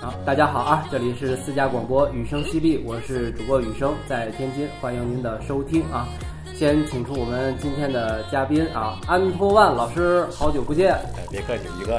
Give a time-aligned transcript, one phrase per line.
[0.00, 6.06] 好，大家好啊，这里是四家广播雨声犀利，我是主播雨声，在天津，欢迎您的收听啊。
[6.54, 10.94] 先请出我们今天的嘉宾啊，安托万老师，好久不见。
[10.94, 11.98] 哎，别客气，宇哥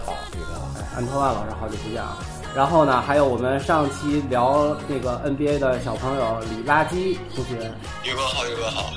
[0.97, 2.17] 安托万老师，好久不见啊。
[2.55, 7.71] 然后呢，还有我们上期聊那个 NBA 的小朋友李垃圾同学，
[8.03, 8.89] 宇哥好，宇哥好，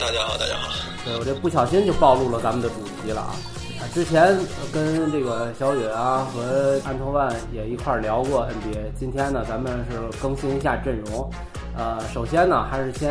[0.00, 0.72] 大家好，大家好。
[1.04, 3.34] 对我这不小心就暴露了咱们的主题了啊！
[3.78, 4.34] 啊，之前
[4.72, 11.30] 跟这个小允啊和安托万也一块儿聊过 NBA，今天呢咱们是更新一下阵容。
[11.76, 13.10] 呃，首先呢还是先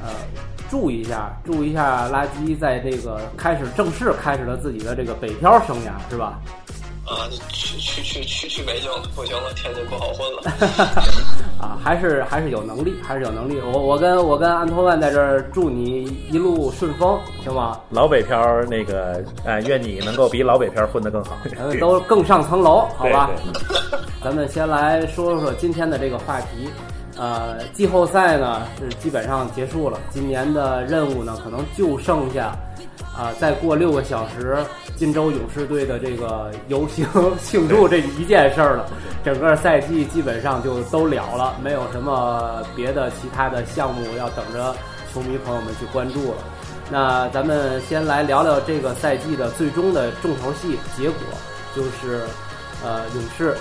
[0.00, 0.14] 呃
[0.70, 6.38] 祝一下，注意一下垃圾在这个开始正式开始了自己的这个北漂生涯，是吧？
[7.06, 10.42] 啊，去去去去去北京了，不行了，天津不好混了。
[11.60, 13.60] 啊，还是还是有能力，还是有能力。
[13.60, 17.78] 我我跟我跟安托万在这儿祝你一路顺风，行吗？
[17.90, 21.36] 老北漂那个，哎，愿你能够比老北漂混得更好。
[21.54, 23.30] 咱们都更上层楼，好吧？
[23.90, 26.70] 对咱们先来说说今天的这个话题。
[27.16, 32.56] 呃，季后赛呢是基本上结束了，今年的任务呢可能就剩下
[33.16, 34.58] 啊、再过六个小时，
[34.96, 37.06] 金州勇士队的这个游行
[37.40, 38.86] 庆祝这一件事儿了。
[39.24, 44.74] 整个赛季基本上就都了了，没有什么别的其他的项目要等着
[45.12, 46.38] 球迷朋友们去关注了。
[46.90, 51.18] 那咱们先来聊聊这个赛季的最终的重头戏结果，
[51.74, 52.24] 就是
[52.84, 53.56] 呃勇士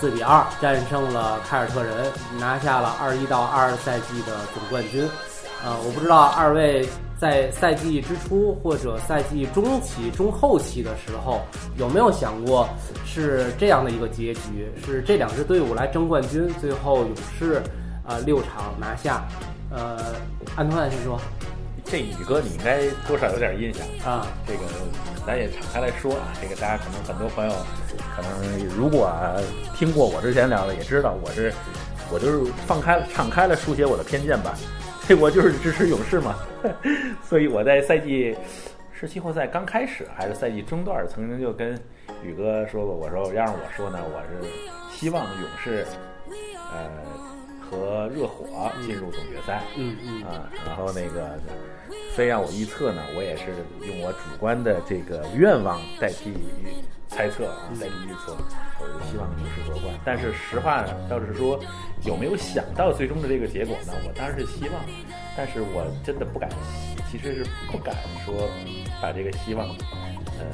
[0.00, 5.06] 四比二战胜了凯尔特人，拿下了二一到二二赛季的总冠军。
[5.62, 11.42] 呃，我不知道二位在赛季之初或者赛季中期、中后期的时候，
[11.76, 12.66] 有没有想过
[13.04, 17.62] 是这样的一个结局，是这两支队伍来争冠军，最后勇士
[18.08, 19.22] 呃六场拿下。
[19.70, 20.14] 呃，
[20.56, 21.20] 安托万先说
[21.90, 23.84] 这宇哥你应该多少有点印象。
[24.04, 24.60] 啊，这个
[25.26, 27.52] 咱也敞开来说啊，这个大家可能很多朋友
[28.16, 29.36] 可能如果、啊、
[29.76, 31.52] 听过我之前聊的，也知道我是
[32.12, 34.54] 我就是放开了敞开了书写我的偏见吧，
[35.06, 36.36] 这我就是支持勇士嘛，
[37.28, 38.36] 所以我在赛季
[38.92, 41.74] 是季后赛刚开始还是赛季中段，曾经就跟
[42.22, 44.48] 宇哥说过，我说要让我说呢，我是
[44.96, 45.86] 希望勇士
[46.28, 46.90] 呃
[47.60, 49.62] 和热火进入总决赛。
[49.76, 51.38] 嗯嗯啊，然后那个
[52.14, 53.44] 非让我预测呢，我也是
[53.86, 56.34] 用我主观的这个愿望代替
[57.08, 58.36] 猜测啊，代替预测，
[58.78, 59.94] 我就希望勇士夺冠。
[60.04, 61.58] 但是实话倒是说
[62.04, 63.92] 有没有想到最终的这个结果呢？
[64.06, 64.80] 我当然是希望，
[65.36, 66.48] 但是我真的不敢，
[67.10, 68.48] 其实是不敢说
[69.02, 69.68] 把这个希望
[70.38, 70.44] 呃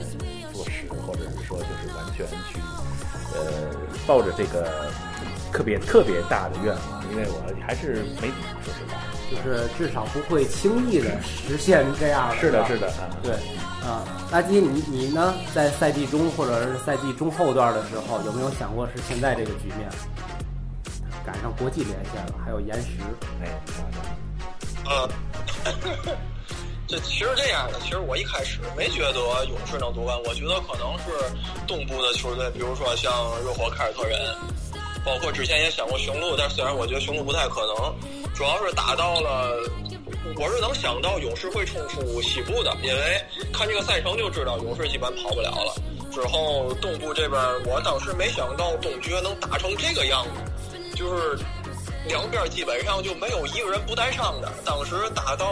[0.53, 2.61] 做实，或者是说就是完全去
[3.35, 3.75] 呃
[4.07, 4.91] 抱着这个
[5.53, 9.01] 特别特别大的愿望，因为我还是没底，说实话。
[9.31, 12.37] 就是至少不会轻易的实现这样的。
[12.37, 13.33] 是的，是的，啊，对，
[13.87, 15.35] 啊，垃圾，你你呢？
[15.55, 19.89] 在赛季中或者是赛季中后段的时候，有没有想过是现在这个局面？
[21.25, 22.89] 赶上国际连线了，还有延时，
[23.43, 23.51] 哎，
[24.85, 25.11] 呃，
[26.87, 31.11] 这其实这样的，其实我一开始没觉得勇士能夺冠，我觉得可能是
[31.67, 33.13] 东部的球队，比如说像
[33.45, 34.17] 热火、凯尔特人，
[35.05, 39.51] 包括之前也想过雄鹿，但虽然我觉得雄鹿不太可能，主要是打到了。
[40.39, 45.75] 我是能想到勇士会冲出西部的，因为看这个赛程就知道勇士基本跑不了了。
[46.13, 51.39] 之后东部这边，我当时没想到东决能打成这个样子，就是
[52.09, 54.53] 两边基本上就没有一个人不带伤的。
[54.65, 55.47] 当时打到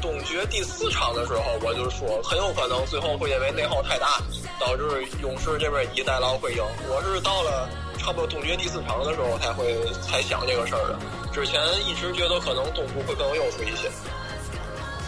[0.00, 4.20] 东决第四场的时候，我就说很有可能最后会因为内耗太大，
[4.60, 6.62] 导致勇士这边以代劳会赢。
[6.88, 7.68] 我是到了
[8.02, 10.98] 差不多东决第四场的时候才会才想这个事儿的。
[11.32, 13.88] 之前一直觉得可能东部会更有优势一些。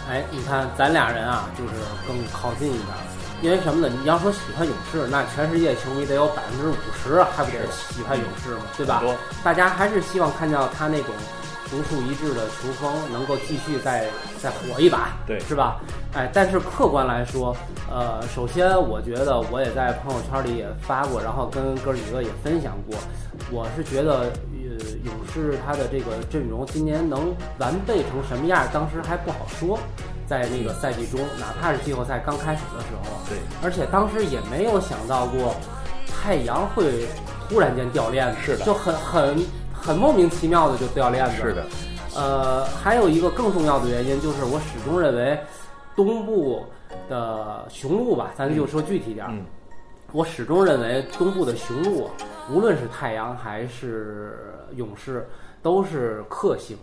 [0.08, 1.72] 哎，你看咱俩人啊，就是
[2.06, 2.88] 更靠近一点。
[3.42, 3.92] 因为什么呢？
[4.00, 9.14] 你要说喜欢勇士，那全世界球迷得有百分之五十还不得喜欢勇士嘛，对吧多？
[9.42, 11.12] 大家还是希望看到他那种
[11.74, 14.06] 独树一帜的球风能够继续再
[14.40, 15.80] 再火一把，对是吧？
[16.14, 17.56] 哎，但是客观来说，
[17.90, 22.96] 呃，首先我觉得我也在朋友圈里也发过，然后跟哥几个也分享过，
[23.50, 29.76] 我是觉得呃勇士他的这个阵容今年能完备成什么样，当时还不好说。
[30.26, 35.54] 在那个赛季中，哪怕是季后赛刚开始的时候，对，而且当时也没有想到过
[36.06, 37.06] 太阳会
[37.46, 39.36] 突然间掉链子，是的就很很
[39.84, 41.36] 很莫名其妙的就掉链子。
[41.36, 41.66] 是的，
[42.16, 45.38] 呃，还有一个更重要的原因就是，我始终认为
[45.94, 46.64] 东部
[47.06, 49.44] 的雄鹿吧，咱就说具体点儿，嗯，
[50.10, 52.08] 我始终认为东部的雄鹿，
[52.50, 55.28] 无论是太阳还是勇士，
[55.60, 56.74] 都是克星，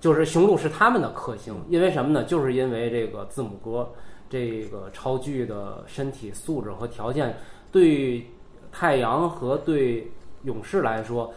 [0.00, 2.24] 就是雄鹿是他们的克星，因为什么呢？
[2.24, 3.86] 就是因为这个字母哥
[4.30, 7.36] 这个超巨的身体素质和条件，
[7.70, 8.26] 对
[8.72, 10.10] 太阳和对
[10.44, 11.30] 勇士来说，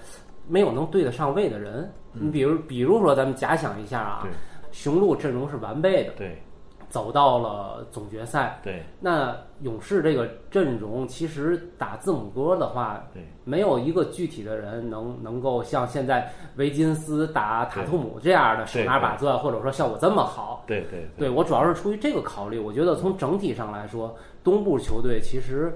[0.47, 1.91] 没有能对得上位的人。
[2.13, 4.27] 你比如，比如说，咱们假想一下啊，
[4.71, 6.41] 雄鹿阵容是完备的，对。
[6.89, 8.59] 走到了总决赛。
[8.61, 8.83] 对。
[8.99, 13.25] 那勇士这个阵容，其实打字母哥的话，对。
[13.45, 20.65] 没有一个具体的人能能够像现在维金斯打塔图姆这样的手拿把攥，或者说效果这么好。
[20.67, 21.07] 对对。
[21.17, 25.73] 对我主要是出于这个考虑，我觉得从整体上来说，东部球队其实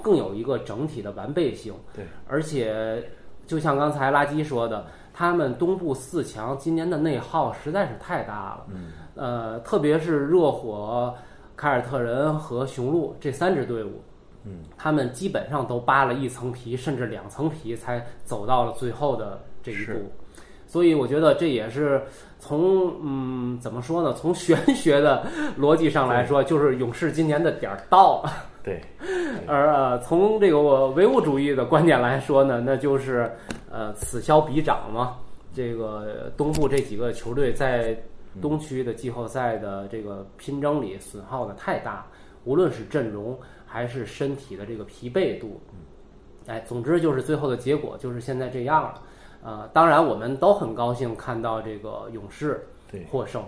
[0.00, 2.06] 更有一个整体的完备性，对。
[2.26, 3.04] 而且
[3.46, 11.14] 就像刚才垃圾说的，他们东部四强今年的内耗实在是太大了，嗯呃，特别是热火、
[11.56, 14.02] 凯尔特人和雄鹿这三支队伍，
[14.44, 20.10] 嗯，他们基本上都扒了一层皮，甚至两层皮，才走到了最后的这一步是。
[20.66, 22.02] 所以我觉得这也是
[22.40, 24.12] 从嗯怎么说呢？
[24.14, 25.24] 从玄学的
[25.56, 28.32] 逻辑上来说，就是勇士今年的点儿到了。
[28.64, 28.80] 对
[29.46, 33.30] 而呃，从这个我唯物主义的观点来说呢，那就是
[33.70, 35.18] 呃此消彼长嘛。
[35.54, 37.96] 这个东部这几个球队在
[38.42, 42.04] 东区的季后赛的这个拼争里损耗的太大，
[42.44, 45.60] 无论是阵容还是身体的这个疲惫度，
[46.48, 49.00] 哎，总之就是最后的结果就是现在这样了。
[49.44, 53.40] 呃，当然我们都很高兴看到这个勇士对获胜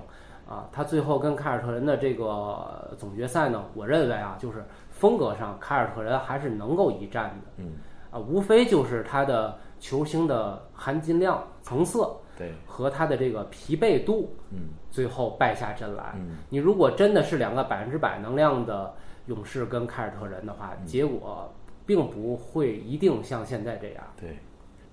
[0.48, 4.64] 啊，他最后跟凯尔特人的这个总决赛呢，我认为啊，就是
[4.98, 7.52] 风格上凯尔特人还是能够一战的。
[7.58, 7.72] 嗯。
[8.10, 12.06] 啊，无非就是他的球星的含金量、层次
[12.38, 12.52] 对。
[12.64, 14.70] 和他的这个疲惫度，嗯。
[14.90, 16.14] 最后败下阵来。
[16.16, 16.38] 嗯。
[16.48, 18.94] 你如果真的是两个百分之百能量的
[19.26, 20.86] 勇士跟凯尔特人的话，嗯。
[20.86, 21.52] 结果
[21.84, 24.04] 并不会一定像现在这样。
[24.20, 24.38] 对，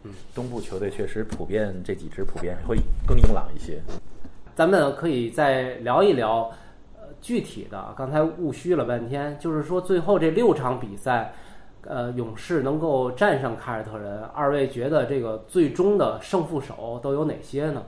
[0.04, 2.78] 嗯，东部球队确实普遍这几支普遍会
[3.08, 3.82] 更硬朗一些。
[4.56, 6.54] 咱们可以再聊一聊，呃，
[7.24, 7.94] 具体的。
[7.98, 11.34] 刚才务虚了半天，就是说最后这六场比赛，
[11.84, 17.84] 呃，勇士能够战胜凯尔特人，二位觉得这个最终的胜负手都有哪些呢？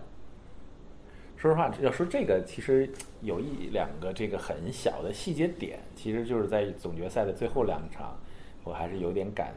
[1.36, 2.90] 说实话，要说这个，其实
[3.22, 8.18] 有一两个这个很小的细节点，其实就是在总决赛的最后两场，
[8.64, 9.54] 我还是有点感，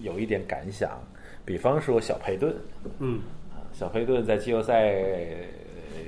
[0.00, 0.98] 有一点感想。
[1.44, 2.54] 比方说小佩顿，
[3.00, 3.20] 嗯，
[3.50, 6.06] 啊，小佩顿在季后赛呃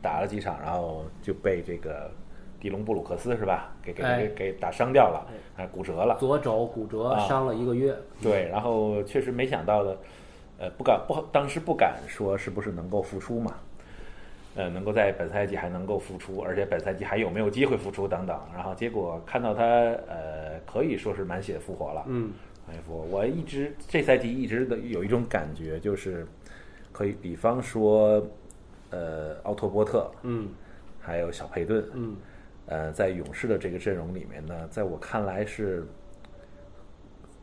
[0.00, 2.10] 打了几场，然后就被这个
[2.60, 4.26] 迪隆布鲁克斯是吧，给给哎。
[4.26, 5.26] 给给打伤掉了，
[5.56, 6.16] 啊，骨折了。
[6.18, 7.26] 左肘骨折啊。
[7.26, 7.96] 伤了一个月。
[8.22, 9.98] 对，然后确实没想到的，
[10.58, 13.54] 呃，不敢不当时不敢说是不是能够复出嘛，
[14.54, 22.32] 呃，能够在本赛季还能够复出，而且本赛季还有没有机会复出等等，然后结果看到他呃可以说是满血复活了，嗯。
[22.68, 26.26] 哎，我我一直这赛季一直的有一种感觉，就是
[26.90, 28.20] 可以比方说，
[28.90, 30.48] 呃，奥托波特，嗯。
[30.98, 32.16] 还有小佩顿，嗯
[32.66, 35.86] 呃，在勇士的这个阵容里面呢，在我看来是，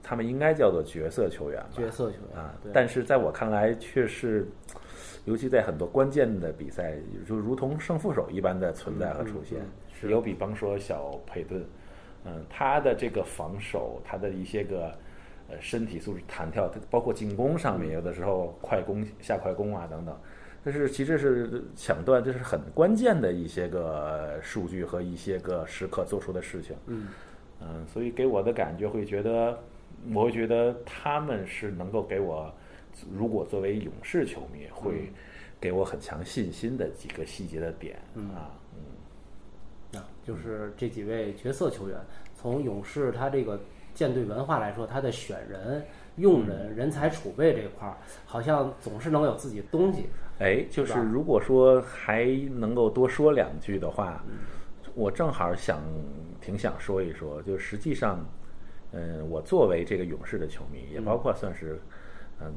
[0.02, 4.46] 他们应该叫做角色球员吧，角色球员啊对，但是在我看来却是，
[5.24, 9.60] 尤其在很多关键的比赛，就如同胜负手一般的存在和出现。
[10.10, 11.66] 有比方说小佩顿，
[12.26, 14.94] 嗯，他的这个防守，他的一些个
[15.50, 20.14] 呃身体素质、弹跳，包括进攻上面，有的时候快攻、下快攻啊等等。
[20.64, 26.76] 这是其实是抢断，这是很关键的一些个数据和一些个时刻做出的事情。
[26.88, 27.08] 嗯
[27.60, 29.58] 嗯，所以给我的感觉会觉得，
[30.14, 32.54] 我会觉得他们是能够给我，
[33.14, 35.12] 如果作为勇士球迷，会
[35.60, 38.52] 给我很强信心的几个细节的点、啊。
[38.74, 41.98] 嗯，啊，就是这几位角色球员，
[42.36, 43.60] 从勇士他这个
[43.94, 50.06] 舰队文化来说，他的选人、用人、人才储备这块儿，好像总是能有自己的东西。
[50.44, 54.24] 哎，就是如果说还能够多说两句的话，
[54.94, 55.82] 我正好想
[56.42, 58.24] 挺想说一说，就实际上，
[58.92, 61.80] 嗯，我作为这个勇士的球迷，也包括算是，
[62.42, 62.54] 嗯。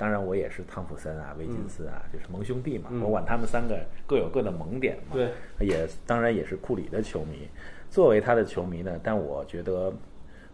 [0.00, 2.88] 当然，我也是汤普森啊、威金斯啊，就是盟兄弟嘛。
[3.02, 5.14] 我管他们三个各有各的萌点嘛。
[5.14, 7.48] 对，也当然也是库里的球迷。
[7.90, 9.92] 作为他的球迷呢，但我觉得，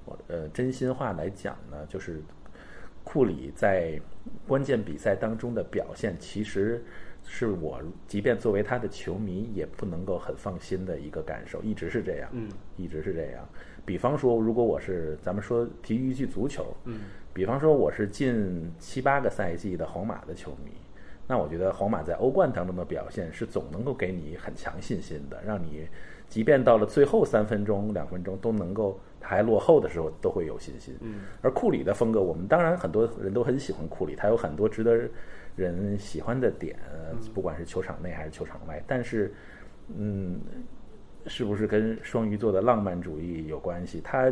[0.07, 2.23] 我呃，真心话来讲呢，就是
[3.05, 4.01] 库里在
[4.49, 6.83] 关键比赛当中的表现，其实
[7.23, 13.47] 是我即便作为他的球迷，也不能够很放心的一个感受，一直是这样，嗯，一直是这样。
[13.85, 17.01] 比方说，如果我是咱们说提一句足球，嗯，
[17.33, 20.73] 比方说我是近七八个赛季的皇马的球迷，
[21.27, 25.87] 那我觉得皇马在欧冠当中的表现是总能够给你很强信心的，让你
[26.29, 30.95] 即便到了最后三分钟、两分钟都能够还落后的时候都会有信心。
[31.01, 35.09] 嗯，而库里的风格，我们当然很多人都很喜欢库里，他有很多值得
[35.57, 36.79] 人喜欢的点，
[37.35, 38.83] 不管是球场内还是球场外。
[38.87, 39.33] 但是，
[39.97, 40.39] 嗯，
[41.27, 44.01] 是不是跟双鱼座的浪漫主义有关系？
[44.05, 44.31] 他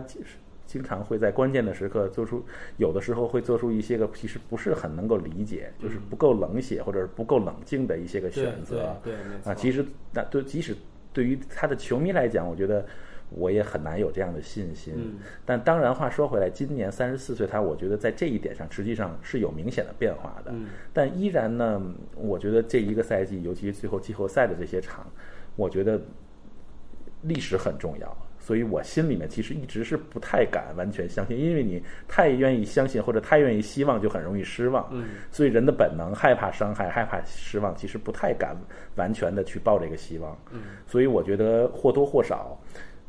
[0.65, 2.43] 经常会在关键的时刻做出，
[2.79, 8.97] 有的时候会做出一些个其实不是很能够理解，就是不够冷血或者是不够冷静的一些个选择。
[9.03, 10.75] 对啊，其实那对，即使
[11.13, 12.87] 对于他的球迷来讲，我觉得
[13.35, 14.95] 我也很难有这样的信心。
[14.97, 20.51] 嗯但当然话说回来，今年三十四岁，他我觉得在这一点上实际上是有明显的变化的。
[20.53, 21.81] 嗯但依然呢，
[22.17, 25.07] 我觉得这一个赛季，尤其是最后季后赛的这些场，
[25.57, 26.01] 我觉得
[27.23, 28.17] 历史很重要。
[28.45, 34.85] 所以我心里面其实一直是不太敢完全相信，因为你太愿意相信或者太愿意希望，就很容易失望。
[34.91, 38.57] 嗯，所以人的本能害怕伤害、害怕失望，其实不太敢
[38.97, 40.37] 完全的去抱这个希望。
[40.51, 42.61] 嗯，所以我觉得或多或少，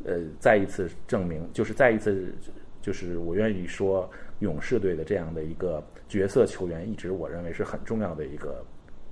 [0.05, 2.33] 呃，再一次证明，就是再一次，
[2.81, 8.63] 就是我愿意说，勇士队的这样的一个角色球员，一直我认为是很重要的一个。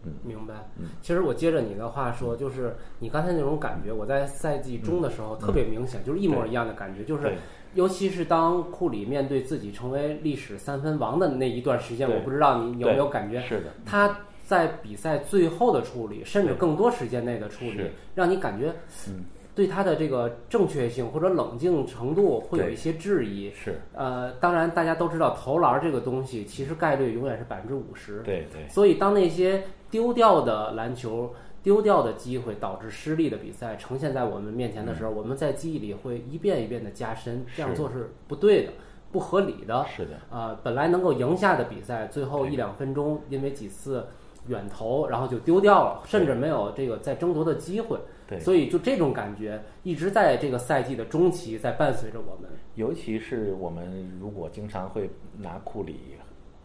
[0.04, 0.56] 嗯明白。
[0.80, 0.86] 嗯。
[1.02, 7.32] 其实我接着你的话说，就是你刚才那种感觉，我在赛季中的时候特别明显，就是一模一样的感觉，就是
[7.76, 18.74] 尤其是当库里面对自己成为历史三分王的那一段时间，我不知道你有没有感觉，是的，他在比赛最后的处理，甚至更多时间内的处理，让你感觉
[19.08, 23.52] 嗯，对他的这个正确性或者冷静程度会有一些质疑。
[23.54, 28.22] 是呃，当然大家都知道投篮这个东西，其实概率永远是百分之五十。
[28.24, 38.72] 对对所以当那些丢掉的篮球、丢掉的机会导致失利的比赛呈现在我们面前的时候，我们在记忆里会一遍一遍的加深，这样做是不对的、
[39.12, 39.86] 不合理的。
[39.86, 44.08] 是的，呃，本来能够赢下的比赛，最后一两分钟因为几次
[44.48, 48.00] 远投，然后就丢掉了，甚至没有这个再争夺的机会。
[48.32, 48.40] 对。
[48.40, 52.50] 所以就这种感觉一直在这个赛季的中期在伴随着我们。
[52.76, 56.16] 尤其是我们如果经常会拿库里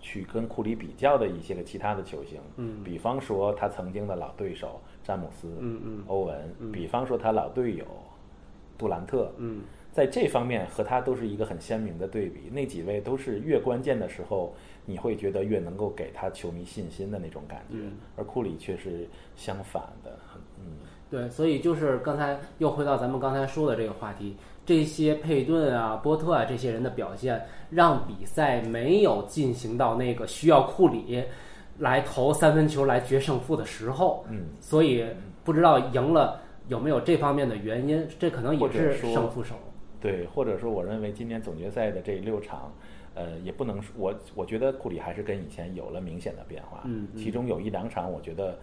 [0.01, 2.83] 去跟库里比较的一些个其他的球星，嗯。
[2.85, 7.85] 比方说他曾经的老对手詹姆斯、嗯嗯欧文，比方说他老队友
[8.79, 12.49] 杜兰特，嗯，在这方面和他都是一个很鲜明的对比。
[12.53, 14.55] 那几位都是越关键的时候，
[14.87, 17.93] 你会觉得越能够给他球迷信心的那种感觉，嗯。
[18.17, 20.19] 而库里却是相反的，
[20.59, 20.79] 嗯，
[21.11, 31.23] 对，所以就是刚才又回到咱们刚才说的这个话题，这些佩顿啊、波特啊这些人的表现，让比赛没有进行到那个需要库里
[31.79, 35.05] 来投三分球来决胜负的时候，嗯，所以
[35.45, 39.55] 不知道赢了有没有这方面的原因，这可能也是胜负手。
[40.01, 42.73] 对，或者说我认为今年总决赛的这六场，
[43.17, 46.83] 呃，也不能说我我觉得库里还是跟以前有了明显的变化。
[46.85, 48.57] 嗯嗯其中有一两场，我觉得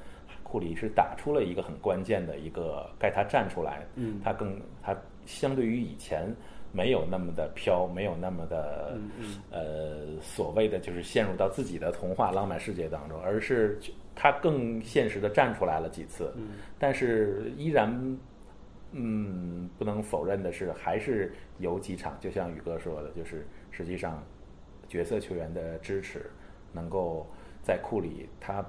[0.44, 4.96] 库里是打出了一个很关键的一个该他站出来，嗯他更他
[5.26, 6.34] 相对于以前
[6.72, 13.80] 没有那么的飘，没有那么的、嗯嗯呃所谓的就是陷入到自己的童话浪漫世界当中，而是
[14.16, 18.18] 他更现实的站出来了几次，嗯但是依然。
[18.96, 24.24] 嗯，不能否认的是，还是有几场，就像宇哥说的，就是实际上
[24.94, 26.30] 角色球员的支持，
[26.72, 27.26] 能够
[27.64, 28.64] 在库里他，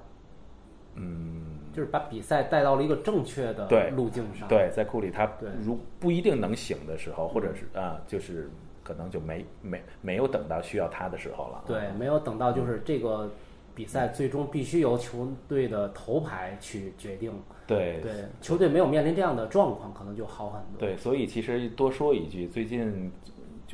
[0.95, 4.49] 嗯，就是把比赛带到了一个正确的路径上。
[4.49, 5.31] 对，在库里他
[5.62, 8.49] 如不一定能醒的时候，或者是啊，就是
[8.83, 11.62] 可能就没没没有等到需要他的时候了。
[11.66, 13.31] 对，没有等到就是这个
[13.75, 17.31] 比赛最终必须由球队的头牌去决定。
[17.66, 20.78] 对对，球队没有面临这样的状况，可能就好很多。
[20.78, 23.33] 对，所以其实多说一句，最近就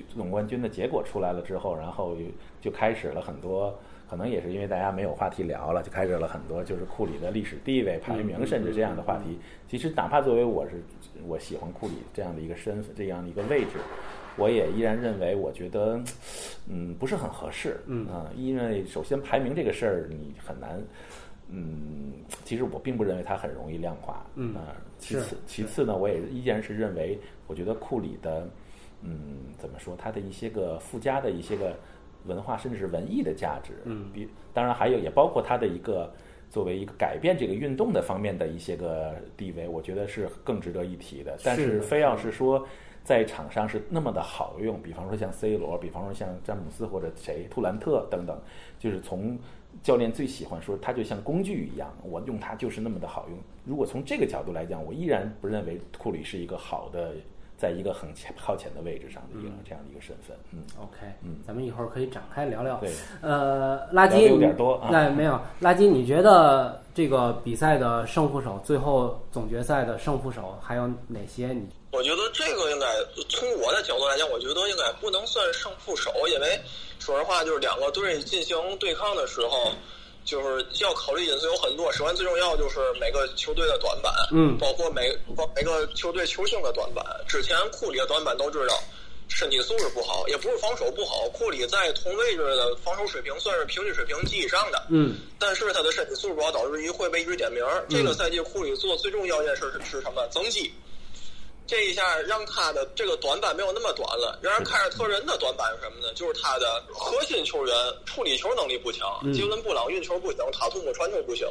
[0.08, 2.16] 总冠军的结果出来了之后，然后
[2.60, 3.78] 就开始了很多，
[4.08, 9.38] 可能也是因为大家没有话题聊了，就开始了很多就是库里的历史地位、排名，甚至这样的话题。
[9.68, 10.82] 其实哪怕作为我是
[11.26, 13.78] 我喜欢库里这样的一个身份、这样的一个位置，
[14.36, 16.00] 我也依然认为，我觉得
[16.68, 17.80] 嗯不是很合适。
[17.86, 20.80] 嗯啊，因为首先排名这个事儿你很难。
[21.52, 22.12] 嗯，
[22.44, 24.24] 其实我并不认为它很容易量化。
[24.36, 28.48] 嗯啊，其次，其次呢，我也依然是认为，我觉得库里的，
[29.02, 31.74] 嗯，怎么说，它的一些个附加的一些个
[32.26, 36.12] 文化，甚至是文艺的价值，嗯比当然还有也包括它的一个
[36.50, 41.38] 作为一个改变这个运动的方面的一些个地位，我觉得是更值得一提的。
[41.44, 42.66] 但是非要是说
[43.02, 48.38] 在场上是那么的好用，比方说像 C 罗，比方说像詹姆斯或者谁杜兰特等等，
[48.78, 49.38] 就是从
[49.82, 53.38] 教练最喜欢说他就像工具一样，我用它就是那么的好用。
[53.64, 57.14] 如果从这个角度来讲，我依然不认为库里是一个好的
[57.60, 60.34] 在一个很前靠前的位置上的一个、这样的一个身份。
[60.50, 62.78] 嗯，OK，嗯咱们一会儿可以展开聊聊。
[62.78, 62.90] 对，
[63.20, 71.48] 呃，垃圾有点多啊那、没有垃圾，你觉得这个比赛的胜负手，最后总决赛的胜负手还有哪些？
[71.48, 72.86] 你我觉得这个应该
[73.28, 76.58] 从我的角度来讲，我觉得应该不能算胜负手，因为
[76.98, 79.72] 说实话，就是两个队进行对抗的时候，
[80.24, 81.90] 就是要考虑因素有很多。
[81.92, 87.04] 首先最重要就是每个球队的短板，嗯包括每包每个球队球星的短板。
[87.26, 88.82] 之前库里的短板都知道，
[89.28, 94.82] 身体素质不好，也不是防守不好，库里在同位置的防守水平算是平均水平及以上的。
[94.90, 97.64] 嗯但是他的身体素质不好，导致于会被一直点名。
[97.88, 100.26] 这个赛季库里做最重要一件事是是什么？
[100.30, 100.72] 增肌。
[101.70, 104.36] 这一下让他的这个短板没有那么短了。
[104.42, 106.12] 然而凯尔特人的短板是什么呢？
[106.14, 111.46] 就是他的核心球员处理球能力不强，杰伦布朗运球不行，塔图姆传球不行。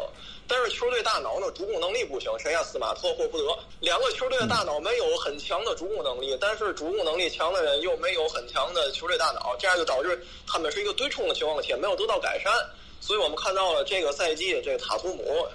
[0.45, 2.61] 但是球队大脑呢，主攻能力不行，谁呀？
[2.61, 12.51] 斯马特、霍福德两个球队的大脑没有很强的主攻能力，但是主攻能力强的人又没有很强的球队大脑，这样就导致他们是一个对冲的情况且没有得到改善。
[12.99, 15.47] 所以我们看到了这个赛季这个塔图姆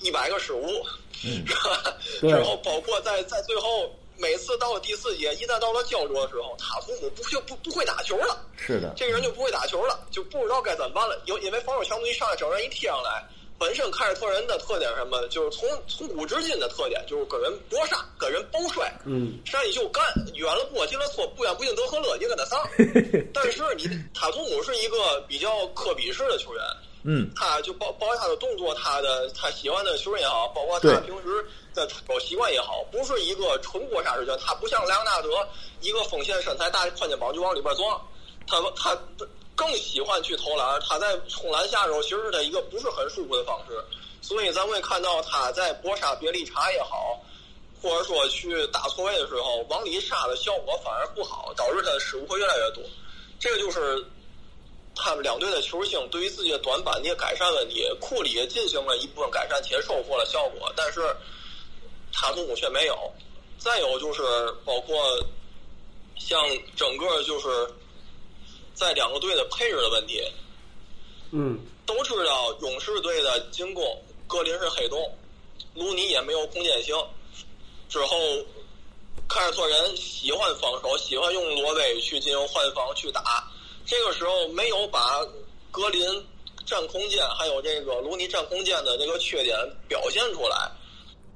[0.00, 1.96] 一百个失误，是吧？
[2.20, 8.38] 然后包括在在最后每次到了第四节，一旦到了焦灼的时候，塔图姆不就不不会打球了。
[8.56, 11.18] 是的，这个人就不会打球了，就不知道该怎么办了。
[11.24, 13.24] 有因为防守强度一上来，整个人一踢上来，
[13.58, 15.26] 本身凯尔特人的特点是什么？
[15.28, 22.60] 就是从从古至今的特点就是跟人搏杀，跟人包摔，嗯上去就干，远了过，近了搓，不远不近德赫勒，你跟他上。
[23.32, 26.62] 但是你塔图姆是一个比较科比式的球员，
[27.04, 35.46] 嗯，他就包包括他的动作，他的他喜欢的球员也好，包括他平时的出手习惯也好，不是一个纯搏杀式球，他不像莱昂纳德
[35.80, 38.00] 一个锋线身材大宽肩膀就往里边撞，
[38.46, 38.98] 他他
[39.54, 43.82] 更喜欢去投篮，他在冲篮下的时候，其实是他一个不是很舒服的方式，
[44.22, 47.20] 所以咱会看到他在搏杀别利查也好。
[47.82, 52.84] 或者说去打错位的时候，往里杀的效果反而不好，导致他的失误会越来越多。
[53.38, 54.04] 这个就是
[54.94, 57.88] 他们两队的球星对于自己的短板的一个改善问题。
[57.98, 61.00] 库里进行了一部分改善，且收获了效果，但是
[62.12, 62.96] 塔图姆却没有。
[63.58, 64.22] 再有就是
[64.64, 64.96] 包括
[66.18, 66.42] 像
[66.76, 67.48] 整个就是
[68.74, 70.22] 在两个队的配置的问题，
[71.30, 75.12] 嗯都知道勇士队的进攻，格林是黑洞，
[75.74, 76.94] 卢尼也没有空间性。
[77.88, 78.16] 之后，
[79.28, 83.44] 凯尔特人喜欢防守，喜欢用罗威去进行换防去打。
[83.84, 85.20] 这个时候没有把
[85.70, 86.02] 格林
[86.64, 89.58] 占空间，还有这个卢尼占空间的这个缺点
[89.88, 90.70] 表现出来，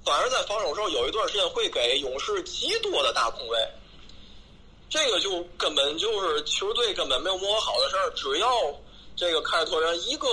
[0.04, 3.58] 反而在防守时候有一段时间会给勇士极多的大空位。
[4.90, 8.48] 这个就根本就是球队根本没有磨合好的事儿，只要
[9.16, 10.28] 这个凯尔特人一个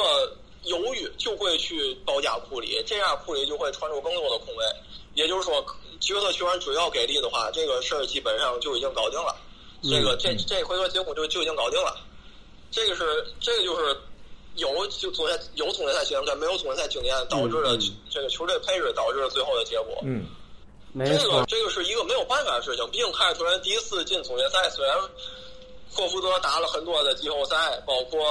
[0.66, 4.66] 犹豫，就会去包夹库里，这样库里就会传出更多的空位。
[5.16, 5.66] 也就是说，
[6.00, 9.36] 角色球员只要给力的话，这个事儿基本上就已经搞定了。
[9.84, 12.00] 这个这这回合结果就就已经搞定了。
[12.70, 14.00] 这个是这个就是
[14.56, 17.78] 有就总决赛有总决赛经验跟没有总决赛经验导致了
[18.10, 19.98] 这个球队配置导致了最后的结果。
[20.04, 20.26] 嗯，
[20.94, 22.86] 这没错个，这个是一个没有办法的事情。
[22.92, 24.98] 毕竟凯尔特人第一次进总决赛，虽然
[25.94, 28.22] 霍福德打了很多的季后赛，包括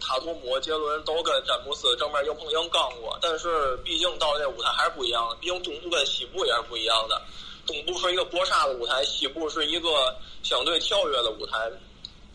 [0.00, 5.36] 塔图姆、杰伦都跟詹姆斯正面硬碰硬刚过，但是毕竟到这舞台还是不一样的。
[5.40, 7.20] 毕竟东部跟西部也是不一样的，
[7.66, 11.70] 东部是一个搏杀的舞台，西部是一个相对跳跃的舞台。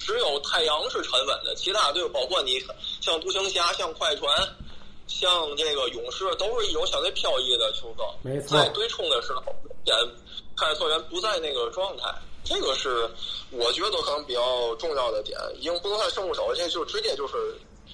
[0.03, 2.59] 只有太阳是沉稳的，其他队包括你
[2.99, 4.29] 像独行侠、像快船、
[5.07, 8.05] 像这个勇士，都是一种相对飘逸的球风。
[8.21, 9.43] 没错在对冲的时候，
[9.85, 9.93] 也
[10.57, 12.13] 凯尔特人不在那个状态，
[12.43, 13.09] 这个是
[13.51, 17.33] 我觉得可能比较重要的点，已经不能算胜负手，这就直接就是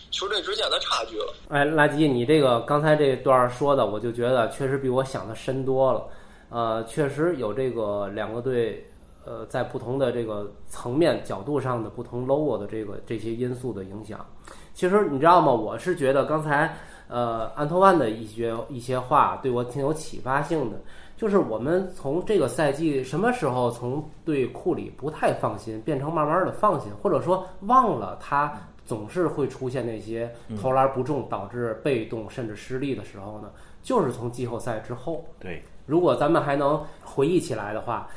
[0.09, 1.33] 球队之间的差距了。
[1.49, 6.07] 哎，垃圾，你这个刚才这段说的，我就觉得确实比我想的深多了。
[6.49, 8.83] 呃，确实有这个两个队，
[9.29, 14.25] 呃，在不同的这个层面角度上的不同 logo 的这个这些因素的影响。
[14.73, 15.51] 其实你知道吗？
[15.51, 16.75] 我是觉得刚才
[17.07, 20.81] 呃安托万的一些一些话对我挺有启发性的。
[21.15, 28.51] 就是我们从这个赛季什么时候从对库里不太放心，变成慢慢的放心，或者说忘了他
[28.83, 33.51] 总是会出现那些投篮不中导致被动甚至失利的时候呢？
[33.83, 35.23] 就是从季后赛之后。
[35.37, 38.07] 对，如果咱们还能回忆起来的话，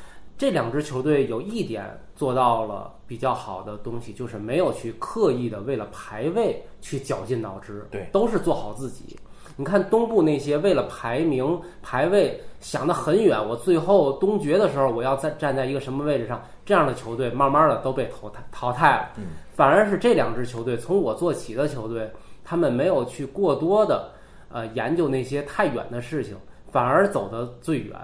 [0.42, 9.16] 这两支球队有一点做到了比较好的东西，就是没有去刻意的为了排位去绞尽脑汁，对都是做好自己。
[9.54, 19.10] 你看东部那些为了排名排位想得很远，我最后东决的时候我要在站在一个什么位置上，这样的球队慢慢的都被淘汰淘汰了。
[19.18, 22.10] 嗯反而是这两支球队，从我做起的球队，
[22.42, 24.10] 他们没有去过多的
[24.48, 26.36] 呃研究那些太远的事情，
[26.72, 27.96] 反而走得最远。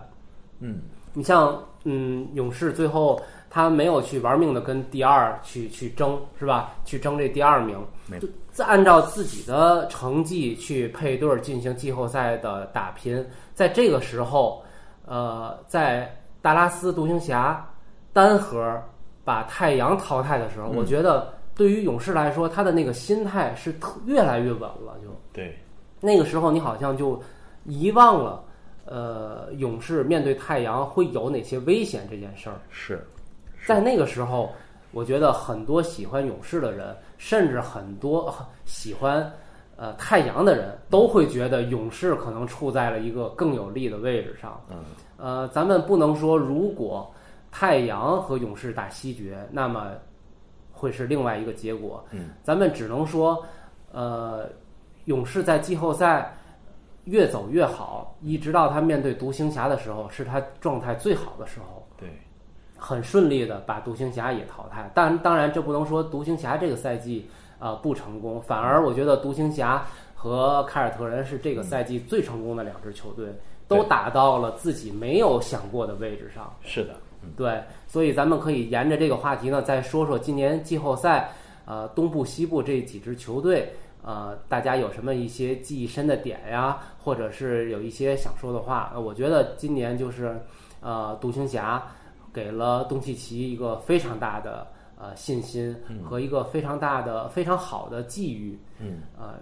[0.60, 0.80] 嗯，
[1.14, 6.74] 你像嗯，勇士最后他没有去玩命的跟第二去去争，是吧？
[6.84, 13.24] 去争这第二名没，就再按照自己的成绩去配对儿进行季后赛的打拼。
[13.54, 14.62] 在这个时候，
[15.06, 17.66] 呃，在达拉斯独行侠
[18.12, 18.80] 单核
[19.24, 25.08] 把太阳淘汰的时候，嗯我觉得对于勇士来说，他的那个心态是特越来越稳了，就。
[25.32, 25.58] 对，
[26.00, 27.20] 那个时候你好像就
[27.64, 28.42] 遗忘了，
[28.90, 32.56] 呃，勇士面对太阳会有哪些危险这件事儿。
[32.70, 33.06] 是，
[33.66, 34.50] 在那个时候，
[34.92, 39.30] 我觉得很多喜欢勇士的人，甚至很多呃喜欢
[39.76, 44.58] 呃太阳的人，都会觉得勇士可能处在了一个更有利的位置上。
[44.70, 44.78] 嗯，
[45.18, 47.12] 呃，咱们不能说如果
[47.50, 49.90] 太阳和勇士打西决，那么
[50.72, 52.02] 会是另外一个结果。
[52.10, 53.44] 嗯，咱们只能说，
[53.92, 54.48] 呃，
[55.04, 56.34] 勇士在季后赛
[57.08, 61.86] 越走越好，一直到他面对独行侠的时候，是他状态最好的时候。
[61.96, 62.08] 对，
[62.76, 64.90] 很顺利的把独行侠也淘汰。
[64.94, 73.26] 但当然，这不能说独行侠这个赛季呃不成功，反而我觉得独行侠和凯尔特人是这个赛季最成功的两支球队，
[73.66, 76.52] 都打到了自己没有想过的位置上。
[76.62, 81.30] 是的，嗯，对，所以咱们可以沿着这个话题呢，再说说今年季后赛，
[81.64, 83.72] 呃，东部、西部这几支球队，
[84.08, 88.90] 呃，大家有什么一些记忆深的点呀，或者是有一些想说的话？
[88.94, 90.40] 呃我觉得今年就是，
[90.80, 91.86] 呃，独行侠
[92.32, 94.66] 给了东契奇一个非常大的
[94.98, 99.34] 呃信心和一个非常大的、非常好的际遇，嗯，呃，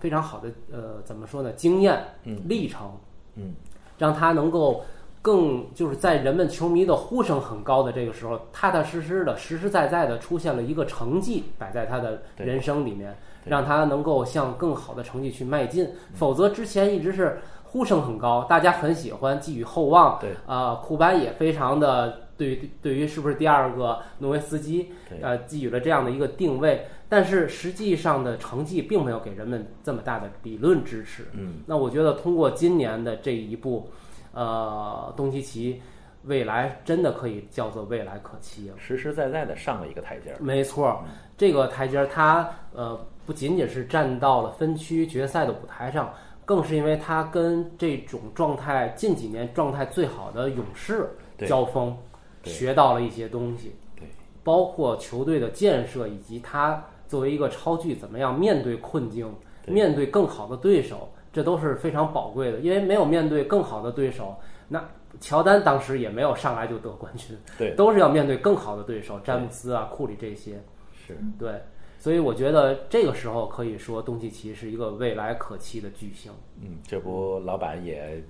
[0.00, 2.40] 非常好的呃怎么说呢，经验嗯。
[2.48, 2.98] 历程，
[3.34, 3.54] 嗯，
[3.98, 4.82] 让他能够
[5.24, 15.88] 更就是在人们球迷的呼声很高的这个时候，踏踏实实的、实实在在的出现了一个成绩摆在他的人生里面，让他能够向更好的成绩去迈进。
[16.12, 20.18] 否则之前一直是呼声很高，大家很喜欢，寄予厚望。
[20.20, 26.86] 对，啊，库班也非常的对于对于是不是第二个诺维斯基，呃，寄予了这样的一个定位。
[27.08, 31.28] 但是实际上的成绩并没有给人们这么大的理论支持。
[31.32, 33.88] 嗯，那我觉得通过今年的这一步，
[34.34, 35.80] 呃，东契奇
[36.24, 38.68] 未来真的可以叫做未来可期。
[38.68, 38.74] 了。
[38.78, 40.36] 实实在在的上了一个台阶儿。
[40.40, 41.02] 没错，
[41.36, 46.12] 这个台阶儿他呃不仅仅是站到了分区决赛的舞台上，
[46.44, 51.08] 更是因为他跟这种状态近几年状态最好的勇士
[51.46, 51.96] 交锋，
[52.44, 54.06] 学到了一些东西，对，
[54.42, 59.32] 包括球队的建设以及他作为一个超巨怎么样面对困境，
[59.64, 59.74] 对。
[59.74, 62.60] 面对更好的对手，这都是非常宝贵的。
[62.60, 64.34] 因为没有面对更好的对手，
[64.68, 64.82] 那
[65.20, 70.58] 乔丹当时也没有上来就得冠军，对，都是要面对更好的对手，詹姆斯啊、库里这些。
[71.06, 71.60] 是，对，
[71.98, 76.32] 所以我觉得这个时候可以说东契奇是一个未来可期的巨星。
[76.62, 78.22] 嗯，这不老板也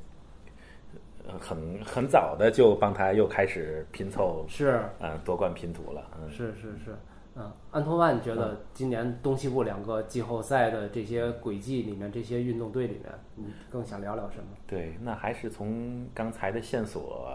[1.26, 6.96] 呃很很早的就帮他又开始拼凑，是嗯，夺冠拼图了，嗯，是是是，
[7.36, 14.44] 嗯，安托万觉得今年东西部两个季后赛的这些轨迹里面，这些运动队里面，你更想聊聊什么？
[14.66, 17.28] 对，那还是从刚才的线索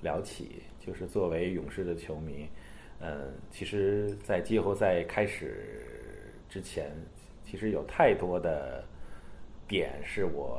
[0.00, 2.48] 聊起，就是作为勇士的球迷，
[3.00, 6.90] 嗯，其实，在季后赛开始之前，
[7.44, 8.82] 其实有太多的
[9.68, 10.58] 点是我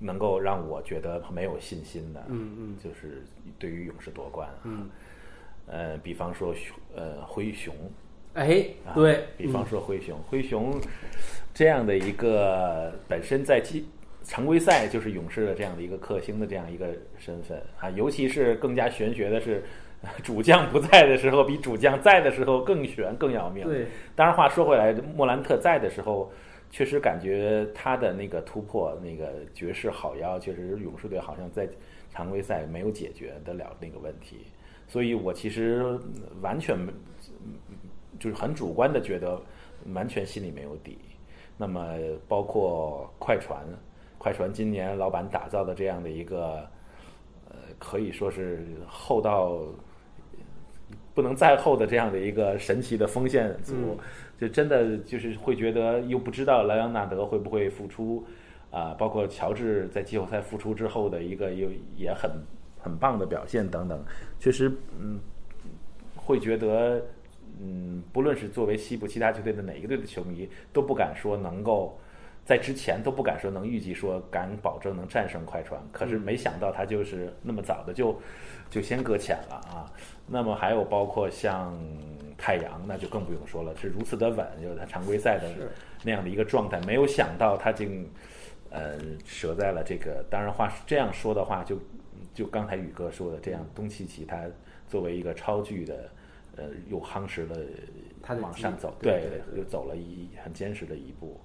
[0.00, 3.22] 能够让我觉得没有信心的，嗯嗯，就是
[3.58, 4.88] 对于勇士夺冠，嗯，
[5.70, 7.74] 呃，比方说熊呃灰熊，
[8.34, 10.78] 哎，啊对，比方说灰熊，灰熊
[11.54, 13.88] 这样的一个本身在季
[14.24, 19.62] 常规赛就是勇士的这样的一个克星的这样一个身份啊，尤其是更加玄学的是，
[20.22, 23.64] 主将不在的时候，比主将在的时候更悬更要命。
[23.66, 26.30] 对，当然话说回来，莫兰特在的时候。
[26.72, 31.68] 确实感觉他的那个突破，那个绝世好妖，确实勇士队好像在
[32.12, 34.46] 常规赛没有解决得了那个问题，
[34.90, 35.96] 所以我其实
[36.42, 36.92] 完全没
[38.18, 39.40] 就是很主观的觉得，
[39.94, 40.98] 完全心里没有底。
[41.56, 41.94] 那么
[42.26, 43.64] 包括快船，
[44.18, 46.66] 快船今年老板打造的这样的一个，
[47.48, 49.60] 呃，可以说是厚到
[51.14, 53.98] 不能再厚的这样的一个神奇的锋线组，嗯
[54.40, 58.24] 就真的就是会觉得又不知道莱昂纳德会不会复出
[58.70, 62.30] 啊、包括乔治在季后赛复出之后的一个又也很
[62.82, 64.04] 很棒的表现等等，
[64.38, 65.20] 确实嗯
[66.16, 67.02] 会觉得
[67.60, 71.98] 嗯，不论是作为西部其他球队的哪一个队的球迷，都不敢说能够
[72.44, 78.18] 在之前都不敢说能预计说敢保证能战胜快船，可是没想到他就是那么早的就
[78.70, 79.92] 就先搁浅了啊。
[80.26, 81.76] 那么还有包括像
[82.38, 85.48] 太阳，那就更不用说了，是如此的稳，就是他常规赛的
[86.02, 88.08] 那样的一个状态，没有想到他竟
[88.70, 90.24] 呃折在了这个。
[90.30, 91.76] 当然话是这样说的话，就
[92.32, 94.44] 就刚才宇哥说的这样，东契奇他
[94.88, 96.10] 作为一个超巨的，
[96.56, 97.56] 呃，又夯实了
[98.22, 101.40] 他往上走，对又走了一很坚实的一步。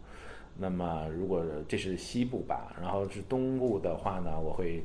[0.57, 4.83] 那么如果这是西部吧，然后是东部的话呢，我会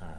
[0.00, 0.16] 啊，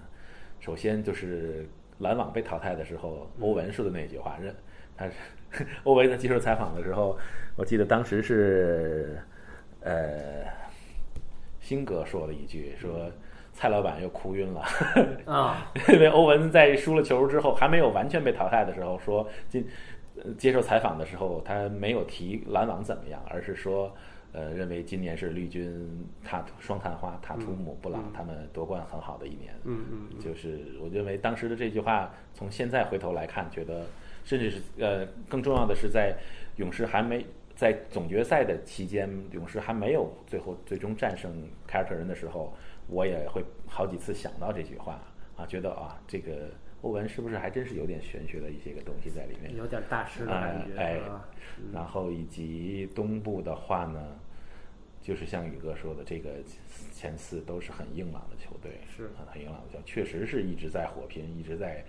[0.60, 1.67] 首先就是
[1.99, 4.56] 篮网被淘汰的时候，欧文说的那句话，认
[4.95, 5.13] 他是
[5.84, 7.17] 欧文在接受采访的时候，
[7.58, 9.19] 我记得当时是
[9.82, 10.45] 呃，
[11.60, 13.12] 辛格说了一句说。
[13.53, 14.61] 蔡老板又哭晕了
[15.25, 15.71] 啊！
[15.89, 19.65] 因为欧文在输了球之后，还没有完全被淘汰的时候，说今
[20.17, 23.95] 呃接受采访的时候，他没有提篮网怎么样，而是说
[24.31, 29.53] 呃认为今年是绿军塔图双探花塔图姆布朗他们夺冠很好的一年。
[29.63, 33.85] 嗯嗯嗯就是我认为当时的这句话，从现在回头来看，觉得
[34.25, 36.15] 甚至是呃更重要的是在
[36.55, 37.23] 勇士还没
[37.55, 41.31] 在总决赛的期间，勇士还没有最后最终战胜
[41.67, 42.51] 凯尔特人的时候，
[42.88, 45.00] 我也会好几次想到这句话
[45.36, 46.50] 啊，觉得啊这个
[46.82, 49.56] 欧文是不是还真是有点玄学的一些个东西在里面？
[49.56, 51.00] 有点大师的感觉，哎？
[51.72, 54.19] 然后以及东部的话呢，
[55.02, 56.32] 就是像宇哥说的，这个
[56.91, 61.84] 前四都是很硬朗的球队，是很很硬朗的球队，确实是一直在火拼，一直在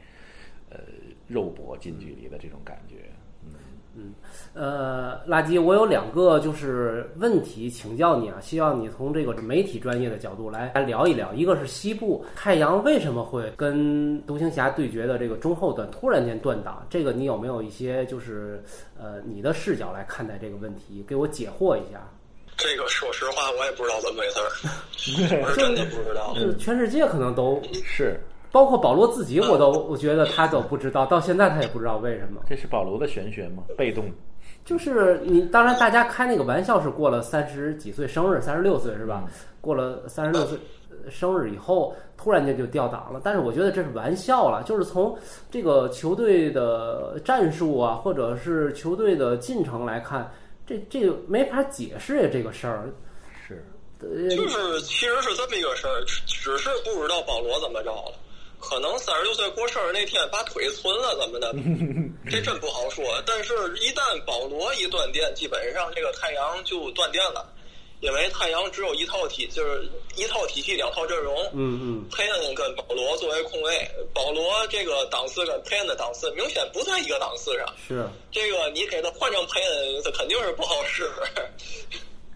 [0.70, 0.78] 呃
[1.26, 2.96] 肉搏近距离的这种感觉。
[3.08, 3.23] 嗯，
[4.54, 11.32] 呃，垃圾，我有两个就是问题请教你啊，希望你从这个媒体专业的角度来来聊一聊。
[11.32, 18.62] 一个是西部太阳为什么会跟独行侠对决的这个中后段突然间断档，这个你有没有一些就是
[18.98, 22.00] 呃你的视角来看待这个问题，给我解惑一下？
[22.56, 26.32] 这个说实话，我也不知道怎么回事儿， 我是真的不知道。
[26.34, 28.20] 就是全世界可能都，是，
[28.54, 32.40] 包括保罗自己，我都我觉得他都不知道，到现在他也不知道为什么。
[32.48, 33.64] 这是保罗的玄学吗？
[33.76, 34.08] 被动，
[34.64, 39.24] 就是你，当然大家开那个玩笑是过了三十几岁生日，三十六岁是吧？
[39.60, 40.56] 过了三十六岁
[41.04, 43.20] 呃生日以后，突然间就掉档了。
[43.24, 45.18] 但是我觉得这是玩笑了，就是从
[45.50, 50.30] 这个球队的战术啊，或者是球队的进程来看，
[50.64, 52.88] 这这个没法解释呀，这个事儿。
[53.44, 53.66] 是
[53.98, 58.12] 呃，就是其实是这么一个事儿，只只是不知道保罗怎么着了。
[58.64, 61.54] 可能三十六岁过生日那天把腿存了怎么的，
[62.30, 63.04] 这真不好说。
[63.26, 67.46] 但是，一旦保罗一断电，基本上这个太阳就断电了，
[68.00, 71.36] 因为太阳只有一套体，就是一套体系两套阵容。
[71.52, 77.66] 嗯嗯，佩恩跟保罗作为控卫，保罗这个档次跟佩恩的档次明显不在一个档次上。
[77.86, 78.08] 是。
[78.32, 81.08] 这个你给他换成佩恩，他肯定是不好使。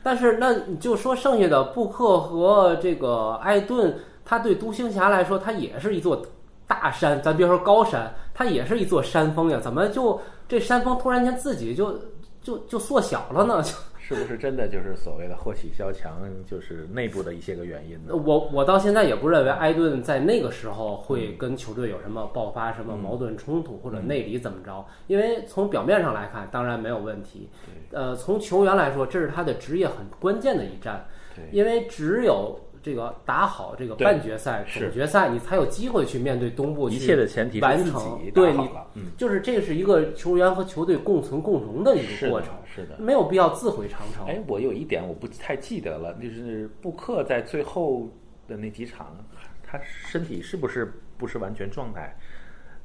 [0.05, 3.93] 但是那你就说剩下的布克和这个艾顿，
[4.29, 6.23] 他对独行侠来说，他也是一座
[6.67, 9.59] 大山，咱别说高山，它也是一座山峰呀。
[9.59, 11.99] 怎么就这山峰突然间自己就
[12.43, 13.63] 就就缩小了呢？
[13.65, 18.15] 就是不是真的就是所谓的祸起萧墙，就是内部的一些个原因呢？
[18.15, 27.49] 我我到现在也不认为艾顿在那个时候会跟球队有什么爆发什么矛盾冲突或者内里怎么着，因为从表面上来看，当然没有问题。
[27.93, 38.21] 呃，从球员来说，这是他的职业很关键的一战，对，因为只有这个打好这个半决赛、总决赛，你才有机会去面对东部一切的前提是完成。
[38.33, 38.69] 对你
[39.17, 42.97] 就是这是一个球员和球队共存共荣的一个过程，，是的。
[42.99, 44.27] 没有必要自毁长城。
[44.27, 48.09] 哎，我有一点我不太记得了，就是布克在最后
[48.47, 49.17] 的那几场，
[49.63, 52.17] 他身体是不是不是完全状态？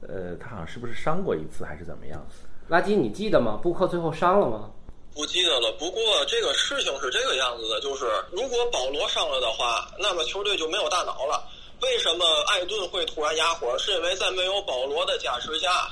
[0.01, 2.25] 呃，他好像是不是伤过一次还是怎么样？
[2.69, 3.60] 垃圾，你记得吗？
[3.62, 4.71] 布克最后伤了吗？
[5.13, 5.71] 不记得了。
[5.73, 11.43] 不过这个事情是这个样子的，就是如果保罗上了的话，那么球队就没有大脑了。
[11.82, 13.78] 为什么艾顿会突然哑火？
[13.78, 15.89] 是因为在没有保罗的加持下，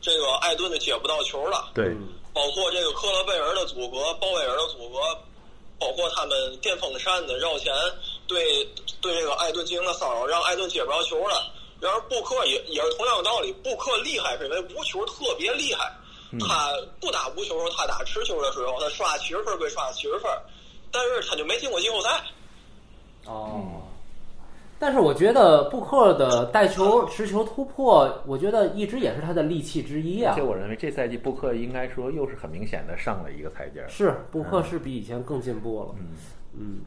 [0.00, 1.70] 这个艾顿就接不到球了。
[1.74, 1.94] 对，
[2.32, 5.00] 包括这个克勒贝尔的组合、鲍威尔的组合，
[5.78, 7.74] 包括他们电风扇的绕前
[8.26, 8.64] 对
[9.02, 11.52] 对这个艾顿进行了骚扰，让艾顿接不着球了。
[11.80, 15.92] 然而布克也也是同样的道理，布克厉害是因为无球特别厉害。
[16.40, 16.70] 他
[17.00, 20.30] 不打无球，他打持球的时候，他刷七十分归刷七十分，
[20.90, 22.08] 但是他就没进过季后赛。
[23.26, 23.82] 哦，
[24.78, 30.42] 但是我觉得布克的带球、持球突破，我觉得一直也是他的利器之一啊而且。
[30.42, 33.88] 我认为这赛季布克应该说又是很明显的上了一个台阶儿。
[33.88, 35.94] 是布克是比以前更进步了。
[36.58, 36.80] 嗯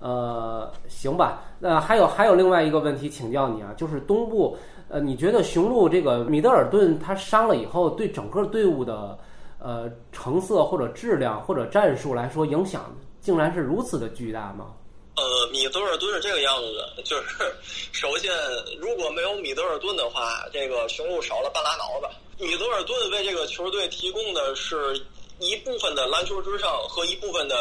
[0.00, 1.42] 呃，行吧。
[1.58, 4.56] 那还有还有另外一个问题请教你啊，就是东部，
[4.88, 9.18] 呃，你觉得雄鹿这个米德尔顿他伤了以后，对整个队伍的
[9.58, 14.72] 呃成色或者质量或者战术来说，影响竟然是如此的巨大吗？
[15.16, 17.52] 呃，米德尔顿是这个样子的，就是
[17.92, 18.32] 首先
[18.80, 22.06] 如果没有米德尔顿的话，这个雄鹿少了半拉脑子。
[22.44, 24.94] 米德尔顿为这个球队提供的是
[25.40, 27.56] 一部分的篮球智商和一部分的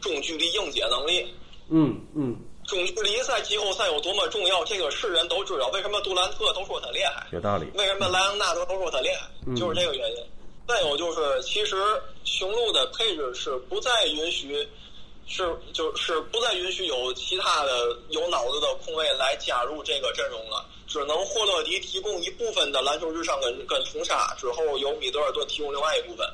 [0.00, 1.26] 中距离硬解能力。
[1.68, 2.36] 嗯嗯，
[2.70, 5.66] 中距离在季后赛有多么重要，这个是人都知道。
[5.74, 7.26] 为什么杜兰特都说他厉害？
[7.32, 7.66] 有道理。
[7.74, 9.28] 为什么莱昂纳德都说他厉害？
[9.56, 10.24] 就是这个原因。
[10.68, 11.76] 再有就是，其实
[12.22, 14.68] 雄鹿的配置是不再允许，
[15.26, 26.24] 是就是不再允许有其他的有脑子的控卫来加入这个阵容了，只能霍勒迪提供一部分的篮球智商跟跟冲杀，之后由米德尔顿提供另外一部分。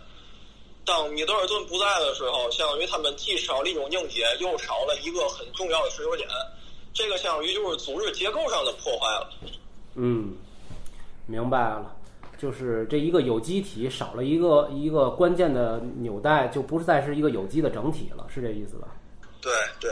[0.87, 6.29] 当米德尔顿不在的时候，相当于他们既少了一种硬解，又少了一个很重要的持球点，
[6.95, 9.31] 这个相当于就是组织结构上的破坏了。
[9.97, 10.33] 嗯，
[11.27, 11.97] 明白了，
[12.39, 18.87] 就是这一个有机体少了一个一个关键的纽带，就不再是一个有机的整体了，是这意思吧？
[19.41, 19.91] 对对。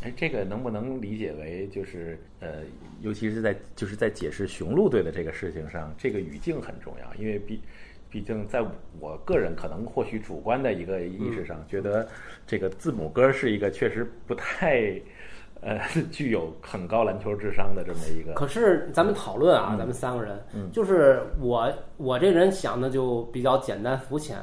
[0.00, 2.62] 哎，这个能不能理解为就是呃，
[3.00, 7.60] 尤其是在就是在解释雄鹿队的这个事情上，这个语境很重要，因为毕
[8.10, 8.64] 毕竟在
[8.98, 12.08] 我个人可能或许主观的一个意识上，觉得
[12.46, 15.00] 这个字母哥是一个确实不太
[15.60, 15.78] 呃
[16.10, 18.32] 具有很高篮球智商的这么一个。
[18.34, 20.40] 可是咱们讨论啊，咱们三个人，
[20.72, 24.38] 就是我我这人想的就比较简单肤浅，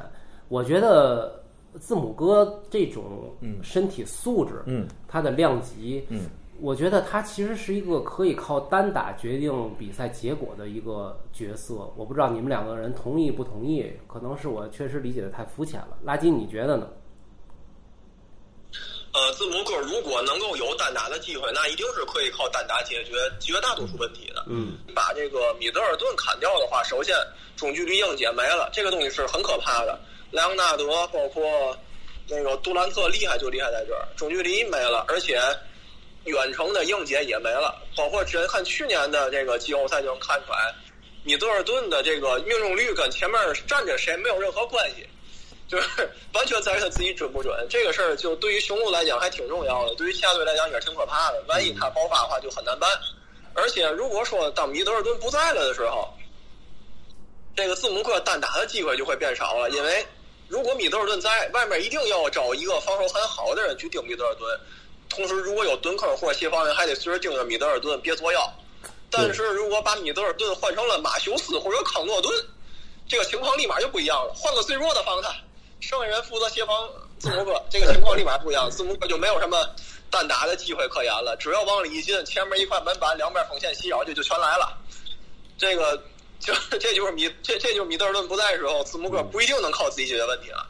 [0.48, 1.42] 我觉得
[1.80, 6.20] 字母哥这种身体素质，嗯，他的量级，嗯，
[6.60, 11.92] 我觉得他其实是一个可以靠单打决定比赛结果的一个角色。
[11.96, 13.90] 我不知道你们两个人同意不同意？
[14.06, 15.98] 可能是我确实理解的太肤浅了。
[16.04, 16.88] 垃圾，你觉得呢？
[19.12, 24.44] 呃，字母哥如果能够有单打的机会，那一定是可以靠单打解决绝大多数问题的。
[24.46, 27.16] 嗯，把这个米德尔顿砍掉的话，首先
[27.56, 29.98] 中距离硬解没了，这个东西是很可怕的。
[30.30, 31.42] 莱昂纳德包括
[32.28, 35.40] 那个杜兰特厉害就厉害在这儿，中距离没了，而且
[36.26, 37.74] 远程的硬解也没了。
[37.96, 40.74] 包括只看去年的这个季后赛就能看出来，
[41.24, 45.08] 米德尔顿的这个命中率跟前面站着谁没有任何关系。
[45.68, 51.42] 就是完全在于他自己准不准，这个事儿就对于雄鹿来讲还挺重要的，对于其他队来讲也是挺可怕的。
[51.48, 52.88] 万一他爆发的话就很难办。
[53.52, 56.08] 而且如果说当米德尔顿不在了的时候，
[57.56, 60.06] 这个字母哥单打的机会就会变少了，因为
[60.46, 64.60] 如果米德尔顿在，外面一定要找一个防守很好的人去盯米德尔顿，
[65.08, 68.52] 同时如果有蹲坑或者协防人，还得随时盯着米德尔顿别作妖。
[69.10, 72.32] 但是如果把米德尔顿换成了马修斯或者康诺顿，
[73.08, 75.34] 这个情况立马就不一样了，换个最弱的防他。
[75.80, 76.88] 剩下人负责协防
[77.18, 79.64] 字母哥，这个情况立马不一样，字母哥就没有什么
[80.10, 81.36] 单打的机会可言了。
[81.38, 84.76] 只要往里一进，前面一块门板，两边锋线袭扰，这就全来了。
[85.56, 86.02] 这个
[86.40, 90.66] 就 这就是米这这就是米德尔顿不在的时候，字母哥不一定能靠自己解决问题了。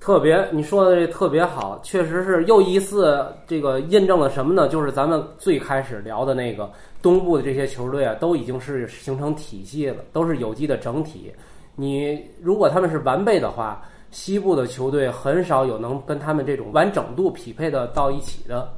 [0.00, 4.68] 特别你说的这特别好，确实是又一次这个印证了什么呢？
[4.68, 6.70] 就是咱们最开始聊的那个
[7.02, 11.32] 东部的这些球队啊，都已经是形成体系了，都是有机的整体。
[11.74, 18.68] 你如果他们是完备的话，西部的球队很少有能跟他们这种完整度匹配的到一起的，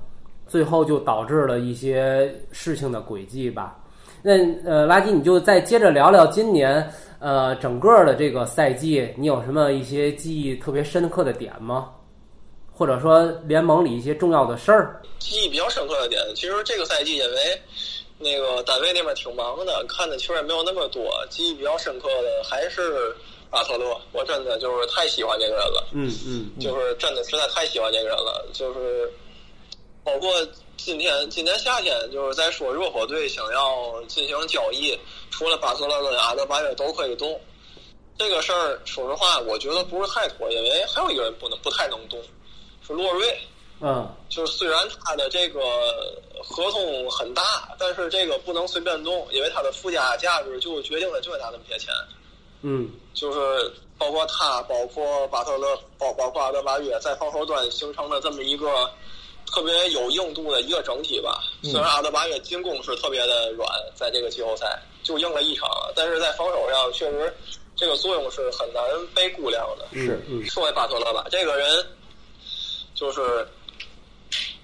[0.46, 3.76] 最后就导致了一些事情的轨迹吧。
[4.22, 4.33] 那
[4.64, 6.87] 呃，垃圾，你就再接着聊聊今年
[7.20, 11.90] 呃整个的这个赛季，你有什么一些记忆特别深刻的点吗？
[12.72, 15.00] 或者说联盟里一些重要的事儿？
[15.20, 17.61] 记忆比较深刻的点，其实这个赛季因为。
[18.22, 21.11] 那个单位那边挺忙的，看的球也没有那么多。
[21.30, 23.16] 记忆比较深刻的还是
[23.48, 25.88] 阿特勒，我真的就是太喜欢这个人了。
[25.92, 28.46] 嗯嗯，就是真的实在太喜欢这个人了。
[28.52, 29.11] 就是
[30.02, 30.32] 包括
[30.76, 34.98] 今天今年夏天，就是在说热火队想要进行交易，
[35.30, 37.40] 除了巴特勒跟阿德巴约都可以动。
[38.18, 42.20] 这个事儿，说实话，我觉得不是太妥，因为还有一个人不能不太能动，
[42.86, 43.38] 是洛瑞。
[43.82, 45.58] 嗯，就是虽然他的这个
[46.42, 51.94] 合同很大，但是这个不能随便动，因为他的附加价值就决定了就给他那么些钱。
[52.60, 58.90] 嗯，就是包括他，包括巴特勒，包包括阿德巴约，在防守端形成了这么一个
[59.52, 61.42] 特别有硬度的一个整体吧。
[61.62, 67.34] 虽然阿德巴约进攻是特别的软，在这个季后赛就赢了一场，但是在防守上确实
[67.76, 68.82] 这个作用是很难
[69.14, 69.86] 被估量的。
[69.92, 71.86] 是，嗯，说回巴特勒吧，这个人
[72.94, 73.46] 就是。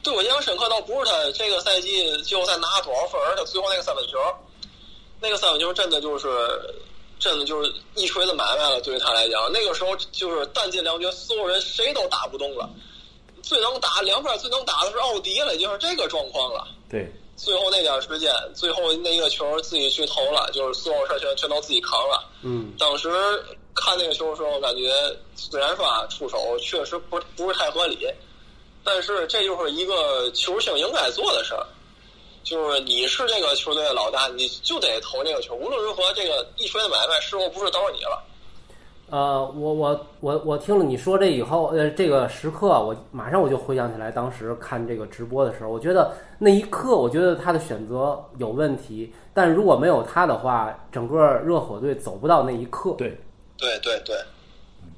[0.02, 4.16] 对我印象深刻，倒不是他这个赛季季后赛拿多少分，而他最后那个三分球，
[5.20, 6.28] 那个三分球真的就是，
[7.18, 8.80] 真的就是一锤子买卖了。
[8.82, 12.70] 对于他来讲，那个时候就是弹尽粮绝，所有人谁都打不动了。
[13.46, 16.66] 最能打两边最能打的是奥迪了，就是这个状况了。
[16.90, 22.28] 对，最后那点时间，最后那一个球自己去投了，就是所有事全全都自己扛了。
[22.42, 23.08] 嗯，当时
[23.72, 24.90] 看那个球的时候，感觉
[25.36, 28.04] 虽然说啊出手确实不不是太合理。
[28.88, 31.66] 但是这就是一个球星应该做的事儿，
[32.44, 35.54] 就是你是这个球队的老大，你就得投这个球。
[35.56, 38.22] 无论如何，这个一锤子买卖事后不是都是你了。
[39.08, 52.96] 呃，我我我我听了你说这以后，呃，这个时刻，我马上我就回想起来，当时看这个直播的时候，我觉得那一刻，我觉得他的选择有问题，但如果没有他的话，整个热火队走不到那一刻。
[52.98, 53.16] 对，
[53.56, 54.16] 对对对，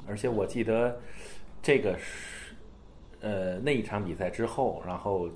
[0.09, 0.99] 而且我记得
[1.63, 2.55] 这个是
[3.21, 5.29] 呃那一场比赛之后，然后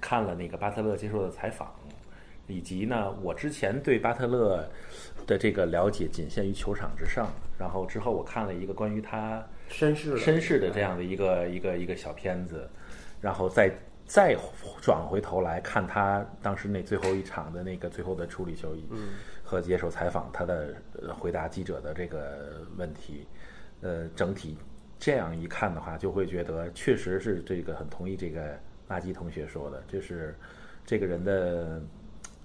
[0.00, 1.70] 看了那个巴特勒接受的采访，
[2.46, 4.66] 以及呢，我之前对巴特勒
[5.26, 7.28] 的这个了解仅限于球场之上，
[7.58, 12.68] 然后之后我看了一个关于他身世身世的这样的一个一个一个小片子，
[13.20, 13.70] 然后再
[14.06, 14.36] 再
[14.80, 18.88] 转回头来看他当时那最后一场的那个最后的处理球衣
[19.42, 23.26] 和接受采访，他的呃回答记者的这个问题，
[23.80, 24.56] 呃，整体
[24.98, 30.34] 这样一看的话，就会觉得确实是这个很同意这个垃圾同学说的，就是
[30.86, 31.82] 这个人的，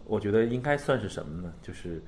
[0.05, 1.53] 我觉得应该算是什么呢？
[1.61, 2.01] 就是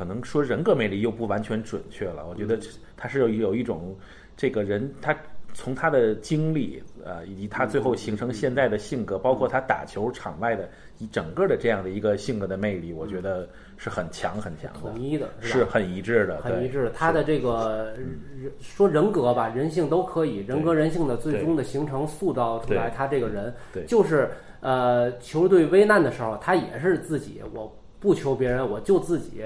[0.00, 2.26] 可能说人格魅力又不完全准确了。
[2.26, 2.58] 我觉得
[2.96, 3.94] 他是有有一种
[4.34, 5.14] 这个人，他
[5.52, 13.46] 从他的经历，呃，以及他最后形成现在的性格，包括他打球场外的一整个的这样的一个性格的魅力，我觉得
[13.76, 15.70] 是很强很强的统，一的，是吧？
[15.70, 16.90] 很一致的，很一致的。
[16.92, 24.30] 他的这个人说人格吧，人性都可以，人格人性的最终的形成塑造出来，他这个人对就是
[24.60, 29.42] 呃，球队危难的时候，他也是自己，我不求别人，我就自己。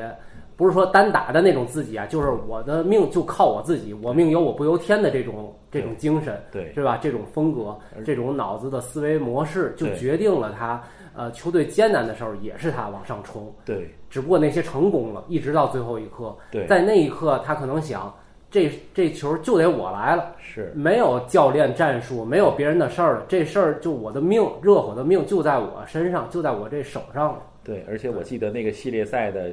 [0.56, 6.98] 不是说单打的那种自己啊，就是我的命就靠我自己，我命由我不由天的这种这种精神，对是吧？
[7.02, 10.82] 这种风格，这种脑子的思维模式，就决定了他
[11.16, 13.52] 呃，球队艰难的时候也是他往上冲。
[13.64, 18.12] 对只不过那些成功了，一直到最后一刻，对在那一刻他可能想，
[18.50, 27.42] 这这球就得我来了，是没有教练战术，没有别人的事儿了，这事儿就我的命，热火的命就在我身上，就在我这手上了。
[27.64, 29.50] 对，而且我记得那个系列赛的，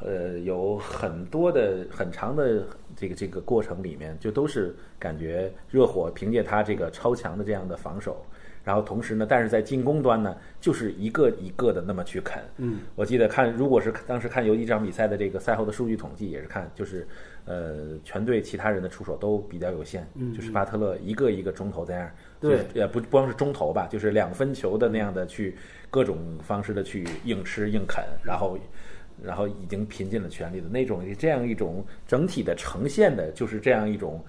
[0.00, 2.64] 呃，有很多的很长的
[2.96, 8.24] 这个这个过程里面，就都是感觉热火凭借他这个超强的这样的防守，
[8.64, 12.42] 然后同时呢，但是在进攻端呢，就是一个一个的那么去啃。
[12.58, 17.06] 嗯，我记得看，如果是当时看游击场比赛的这个赛后的数据统计，也是看，就是
[17.46, 22.50] 呃，全队其他人的出手都比较有限，嗯就是巴特勒一个一个中投在那儿，对。
[22.50, 25.56] 就是也不光是中投吧，就是两分球的那样的去
[25.88, 28.58] 各种方式的去硬吃硬啃，然后
[29.22, 34.24] 然后已经拼尽了全力的那种这样一种整体的呈现的，就是这样一种。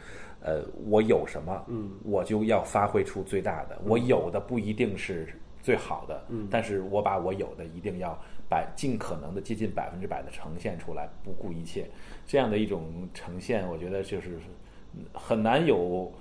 [0.48, 3.82] 呃，我有什么，嗯，我就要发挥出最大的。
[3.84, 5.28] 我有的不一定是
[5.60, 8.16] 最好的，嗯但是我把我有的一定要
[8.48, 11.90] 百尽可能的接近百分之百的呈现出来，不顾一切。
[12.28, 14.38] 这样的一种呈现，我觉得就是
[14.94, 16.14] 嗯很难有，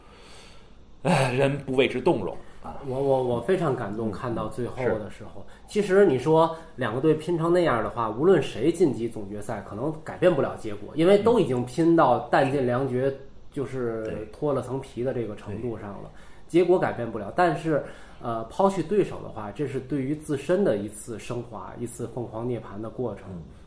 [1.03, 2.54] 唉，人不为之动容啊。
[2.87, 13.15] 我我我非常感动，看到最后的时候，其实你说两个队拼成那样的话，无论谁晋级总决赛，可能改变不了结果，因为都已经拼到弹尽粮绝，
[13.51, 16.11] 就是脱了层皮的这个程度上了，
[16.49, 17.33] 结果改变不了。
[17.37, 17.85] 但是，
[18.23, 23.25] 呃，抛去对手的话，这是对于自身的一次升华，一次凤凰涅槃的过程。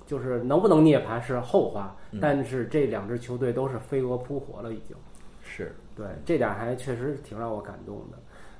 [0.07, 4.95] 就是能不能涅槃是后话，但是这两支球队都是飞蛾扑火了，已经。
[5.41, 8.17] 是，对，这点还确实挺让我感动的。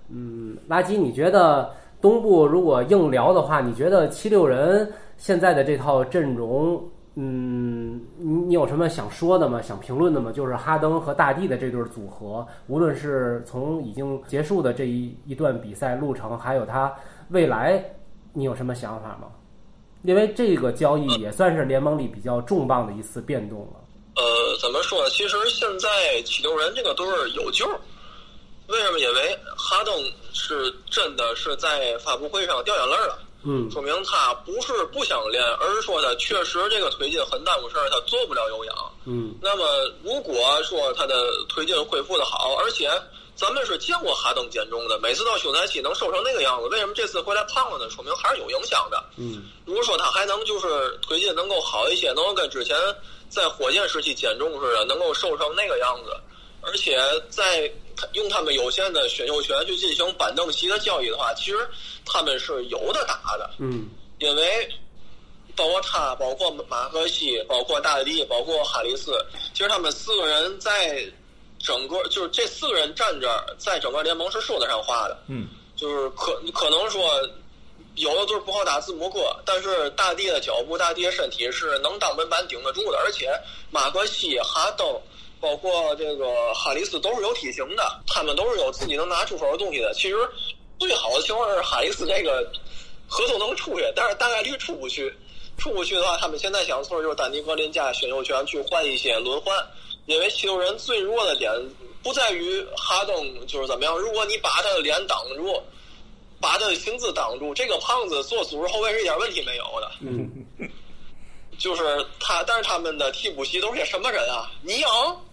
[0.10, 1.70] 嗯，垃圾，你觉得
[2.02, 6.82] 东部如果硬聊的话，你觉得七六人现在的这套阵容，
[7.16, 9.62] 嗯，你你有什么想说的吗？
[9.62, 10.32] 想评论的吗？
[10.32, 16.94] 就是哈登和大帝的这对组合，无论是从已经结束的这一一段比赛路程，还有他
[17.30, 17.84] 未来，
[18.34, 19.28] 你有什么想法吗？
[20.04, 23.74] 因为这个交易也算是联盟里比较重磅的一次变动了。
[24.16, 24.24] 呃，
[24.62, 25.10] 怎么说呢？
[25.10, 25.88] 其实现在
[26.24, 27.80] 七六人这个队儿有救儿，
[28.68, 29.00] 为什么？
[29.00, 29.94] 因为哈登
[30.34, 38.76] 是真的是在发布会上掉眼泪了，嗯说明他不是不想练，而是说他确实这个腿筋很耽误事儿，他做不了有氧。
[39.06, 39.66] 嗯那么
[40.04, 42.90] 如果说他的腿筋恢复的好，而且
[43.36, 47.90] 咱们是见过哈登减重的，每次到休赛期能瘦成那个样子，为什么这次回来胖了呢？
[47.90, 49.02] 说明还是有影响的。
[49.16, 52.76] 嗯如果说他还能就是腿筋能够好一些，能够跟之前
[53.30, 56.12] 在火箭时期减重似的，能够瘦成那个样子，
[56.68, 57.00] 而且
[57.30, 57.72] 在
[58.12, 61.58] 用他们有限的选秀权去进行板凳席的交易的话，其实
[62.06, 63.90] 他们是有的打的，嗯
[64.20, 64.70] 因为
[65.56, 69.14] 包括他，包括马克西，包括大帝，包括哈里斯，
[69.54, 71.04] 其实他们四个人在
[71.58, 75.18] 整个就是这四个人站这儿，在整个联盟是说得上话的。
[75.28, 77.10] 嗯，就是可可能说
[77.96, 83.32] 有的就是不好打字母哥，但是大帝的脚步、大帝的身体是能当门板顶得住的，而且
[83.72, 84.86] 马克西、哈登。
[85.40, 89.94] 包括这个哈里斯都是有体型的，他们都是有自己能拿出手的东西的。
[89.94, 90.16] 其实
[90.80, 92.50] 最好的情况是哈里斯这个
[93.08, 95.14] 合同能出去，但是大概率出不去。
[95.58, 99.58] 出不去的话，他们现在想做的就是丹尼格林加选秀权去换一些轮换，
[100.06, 101.52] 因为七六人最弱的点
[102.04, 105.60] 不在于哈登就是怎么样，如果你把他的脸挡住，
[106.40, 109.92] 把他的形姿挡住，这个胖子做组织后卫是一点问题没有的。
[110.02, 110.46] 嗯，
[111.58, 114.52] 就是他，但是他们的替补席都是些什么人啊？
[114.62, 115.26] 尼昂，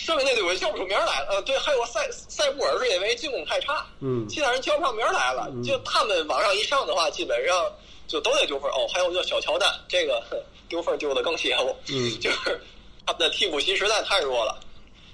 [0.00, 1.26] 剩下那队我叫不出名来了。
[1.30, 5.50] 呃，对，还有塞塞布尔是因为进攻太差，嗯其他人叫不上名来了。
[5.64, 7.70] 就他们往上一上的话，基本上
[8.06, 8.70] 就都得丢分。
[8.70, 10.22] 哦，还有叫小乔丹，这个
[10.68, 11.74] 丢分丢的更邪乎。
[11.88, 12.60] 嗯 就是
[13.04, 14.60] 他们的替补席实在太弱了。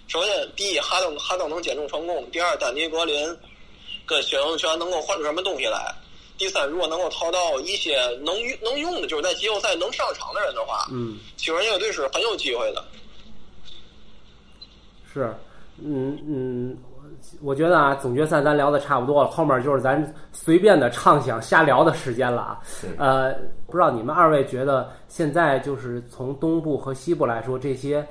[0.07, 3.39] 首先，第一，哈登哈登能减重成功；第二，丹尼格林
[4.05, 5.79] 跟选秀权能够换出什么东西来；
[6.37, 12.85] 第三，如果能够淘到一些能用能用的，就是在季后赛能上场的人的话，嗯，七六人这个队是很有机会的。
[15.15, 15.33] 是，
[15.81, 16.77] 嗯嗯，
[17.41, 22.61] 我我觉得啊，总决赛咱聊的差不多了，后面就是咱随便的畅想瞎聊的时间了啊。
[22.99, 23.33] 呃，
[23.69, 28.05] 不知道你们二位觉得现在就是从东部和西部来说，这些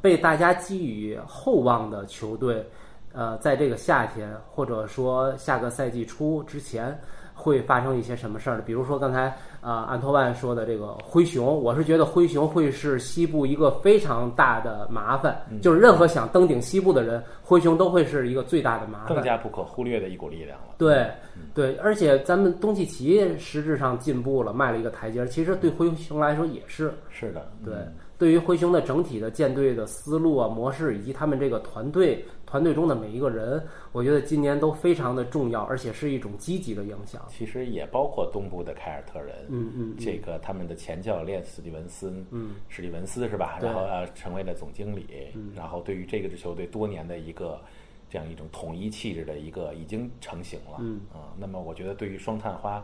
[0.00, 2.64] 被大家寄予厚望的球队，
[3.12, 6.96] 呃，在这个夏天或者说下个赛季初之前。
[7.38, 8.62] 会发生一些什么事儿呢？
[8.66, 9.26] 比如说刚才
[9.60, 19.14] 啊、呃安托万说的这个灰熊，我是觉得灰熊会是西部一个非常大的麻烦，就是任何想登顶西部的人，灰熊都会是一个最大的麻烦。
[19.14, 20.74] 更加不可忽略的一股力量了。
[20.76, 21.08] 对，
[21.54, 26.92] 对，而且咱们东契奇实质上进步了，迈了一个台阶儿，其实对灰熊来说也是。
[27.08, 37.22] 是的，对嗯，对于灰熊的整体的舰队的思路啊、模式，以及他们这个团队团队中的每一个人，我觉得今年都非常的重要，而且是一种积极的影响。
[37.28, 43.58] 其实也包括东部的凯尔特人，嗯嗯，这个他们的前教练史蒂文斯，嗯，史蒂文斯是吧？
[43.60, 47.60] 然后呃成为了总经理，然后对于这个支球队多年的一个
[48.08, 52.82] 这样一种统一气质的一个已经成型了，嗯啊，那么我觉得对于双探花，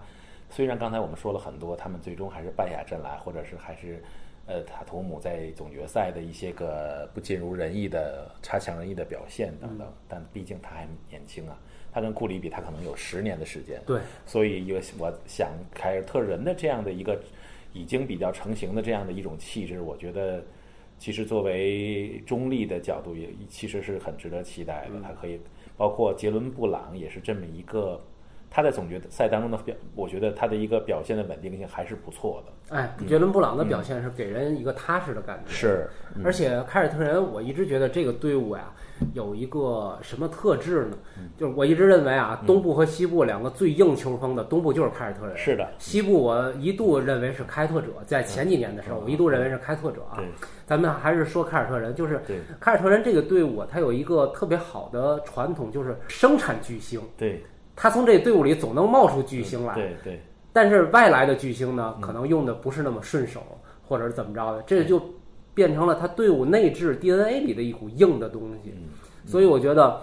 [0.50, 4.04] 虽然刚才我们说了很多，他们最终还是败下阵来，或者是还是。
[4.46, 11.58] 呃，塔图姆在总决赛的一些个不尽如人意的差强人意的表现等等，但毕竟他还年轻啊，
[11.90, 17.18] 他跟库里比，他可能有十年的时间，对，所以有我想凯尔特人的这样的一个
[17.72, 20.44] 已经比较成型的这样的一种气质，我觉得
[20.98, 25.00] 其实作为中立的角度也其实是很值得期待的。
[25.02, 25.40] 他可以
[25.76, 27.98] 包括杰伦布朗也是这么一个，
[28.54, 32.76] 他在总决赛当中的表，我觉得他的一个表现的稳定性还是不错的。
[32.76, 35.52] 哎，杰伦布朗的表现是给人一个踏实的感觉。
[35.52, 35.90] 是，
[36.24, 38.72] 而且凯尔特人，我一直觉得这个队伍呀，
[39.12, 40.96] 有一个什么特质呢？
[41.36, 50.24] 就是我一直认为啊，东部和西部两个最硬球风的，东部就是凯尔特人，是的西部我一度认为是开拓者，在前几年的时候，我一度认为是开拓者啊对。
[50.64, 52.20] 咱们还是说凯尔特人，就是
[52.60, 57.00] 凯尔特人这个队伍，它有一个特别好的传统，就是生产巨星。
[57.18, 57.44] 对，
[57.76, 60.22] 他从这队伍里总能冒出巨星来，对对。
[60.52, 63.42] 但是外来的巨星呢，可能用的不是那么顺手，
[63.82, 65.02] 或者是怎么着的，这就
[65.52, 68.72] 变成了他队伍内置 DNA 里的一股硬的东西。
[69.26, 70.00] 所以我觉得，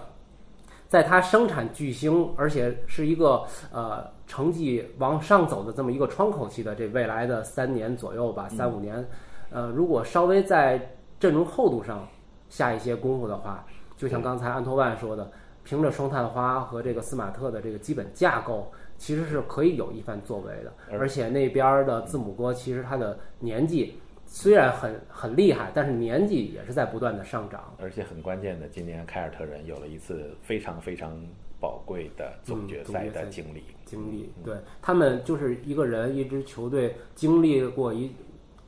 [0.88, 3.42] 在他生产巨星，而且是一个
[3.72, 9.08] 呃成绩往上走的这么一个窗口期的这未来的三年左右吧，三五年，
[9.50, 12.06] 呃，如果稍微在阵容厚度上
[12.50, 13.64] 下一些功夫的话，
[13.96, 15.30] 就像刚才安托万说的，
[15.64, 20.72] 凭着双探花和这个斯马特的这个基本架构，其实是可以有一番作为的。
[20.90, 27.74] 而而且那边的字母哥其实他的年纪虽然很很厉害，但是年纪也是在不断的上涨。
[27.80, 31.16] 而且很关键的，今年凯尔特人有了一次非常非常
[31.60, 33.62] 宝贵的总决赛的经历。
[33.84, 38.10] 经历，对他们就是一个人，一支球队经历过一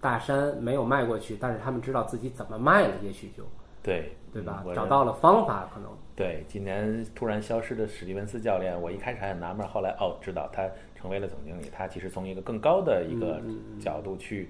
[0.03, 3.42] 大山没有迈过去，但是他们知道自己怎么迈了，也许就
[3.82, 14.48] 对对吧找到了方法，可能对，今年突然消失的史蒂文斯教练，我一开始还很纳闷，后来哦知道他成为了总经理，他其实从一个更高的一个嗯角度去、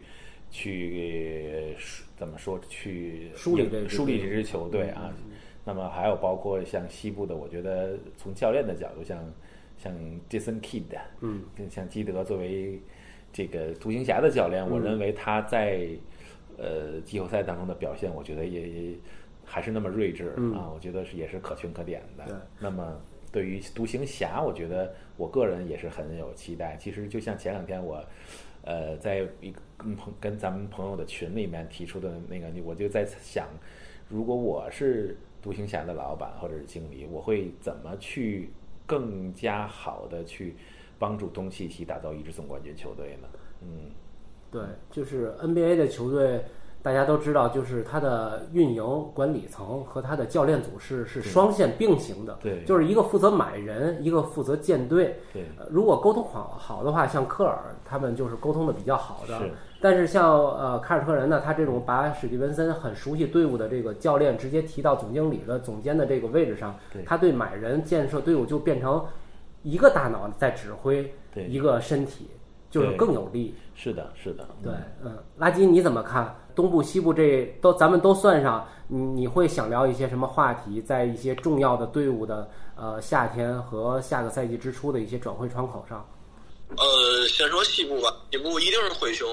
[0.50, 1.82] 去呃
[2.16, 5.10] 怎么说去梳理梳理这支球队啊。
[5.64, 9.18] 那么还有包括像西部的，我觉得从教练的角度，像
[9.78, 9.94] 像
[10.28, 12.78] Jason Kidd，嗯，跟像基德作为
[13.32, 15.88] 这个独行侠的教练，我认为他在
[16.58, 18.94] 呃季后赛当中的表现，我觉得也也
[19.44, 22.24] 还是那么睿智、啊，我觉得是也是可圈可点的。
[22.24, 26.76] 对那么对于独行侠，我觉得我个人也是很有期待。
[26.76, 28.04] 其实就像前两天我。
[28.66, 33.46] 呃，在一个跟朋跟咱们朋友的群里面提出的那个，我就在想，
[34.08, 38.48] 如果我是独行侠的老板或者是经理，我会怎么去
[38.86, 40.56] 更加好的去
[40.98, 43.28] 帮助东契奇打造一支总冠军球队呢？
[43.60, 43.90] 嗯，
[44.50, 46.42] 对，就是 NBA 的球队
[46.84, 55.18] 大家都知道，就是它的运营管理层和它的教练组是是双线并行的，对就是一个负责买人，一个负责建队。
[55.32, 59.38] 对，呃如果沟通好好的话，像科尔他们就是沟通的比较好的。
[59.38, 69.02] 是但是像呃凯尔特人呢，他这种把史蒂文森很熟悉队伍的这个教练直接提到总经理的总监的这个位置上对，他对买人建设队伍就变成
[69.62, 72.28] 一个大脑在指挥对一个身体，
[72.70, 73.54] 就是更有利。
[73.74, 74.72] 是的，是的，对，
[75.02, 76.34] 嗯，垃圾你怎么看？
[76.54, 80.80] 东部、西部这都咱们都算上，你你会想聊一些什么话题？
[80.80, 86.06] 在一些重要的队伍的呃夏天和下个赛季之初的一些转会窗口上。
[86.76, 89.28] 呃，先说西部吧，西部一定是灰熊，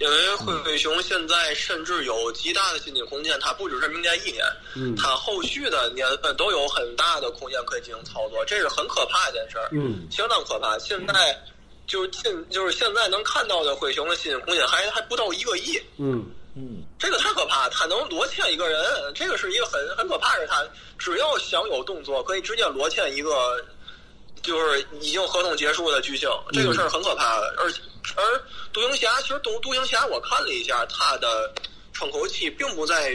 [0.00, 4.44] 因为灰灰熊现在甚至有极大的薪金空间，它不只是明年一年，
[4.74, 10.76] 嗯它后续的年份都有很大的空间可以进行操作，这是很可怕的一件事儿，嗯相当可怕。
[10.78, 11.14] 现在
[11.86, 16.26] 就是进，就是现在能看到的灰熊的薪金空间还还不到一个亿，嗯
[16.56, 18.80] 嗯，这个太可怕，他能罗签一个人，
[19.12, 20.64] 这个是一个很很可怕的，他
[20.96, 23.64] 只要想有动作，可以直接罗签一个，
[24.40, 27.52] 就是已经合同结束的巨星，这个事儿很可怕的。
[27.58, 27.72] 而
[28.16, 28.40] 而
[28.72, 31.52] 独行侠，其实独独行侠我看了一下，他的
[31.92, 33.10] 窗口期并不在，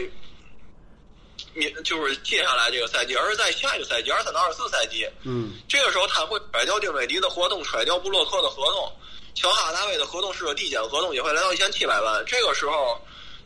[1.54, 5.08] 明就是接下来这个赛季，而是在下一个赛季，二三到二四赛季。
[5.22, 8.92] 嗯这个时候他会甩掉丁伟迪的合同，甩掉布洛克的合同，
[9.34, 12.22] 乔哈达维的合同是个递减合同，也会来到一千七百万。
[12.26, 13.00] 这个时候，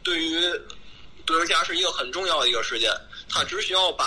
[0.04, 0.38] 对于
[1.26, 2.90] 德尔加是一个很重要的一个事件。
[3.28, 4.04] 他只需要把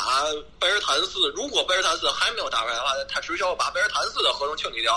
[0.59, 4.93] 贝尔坦斯，如果贝尔坦斯还没有打出来的话，他只需要把贝尔坦斯的合同清理掉，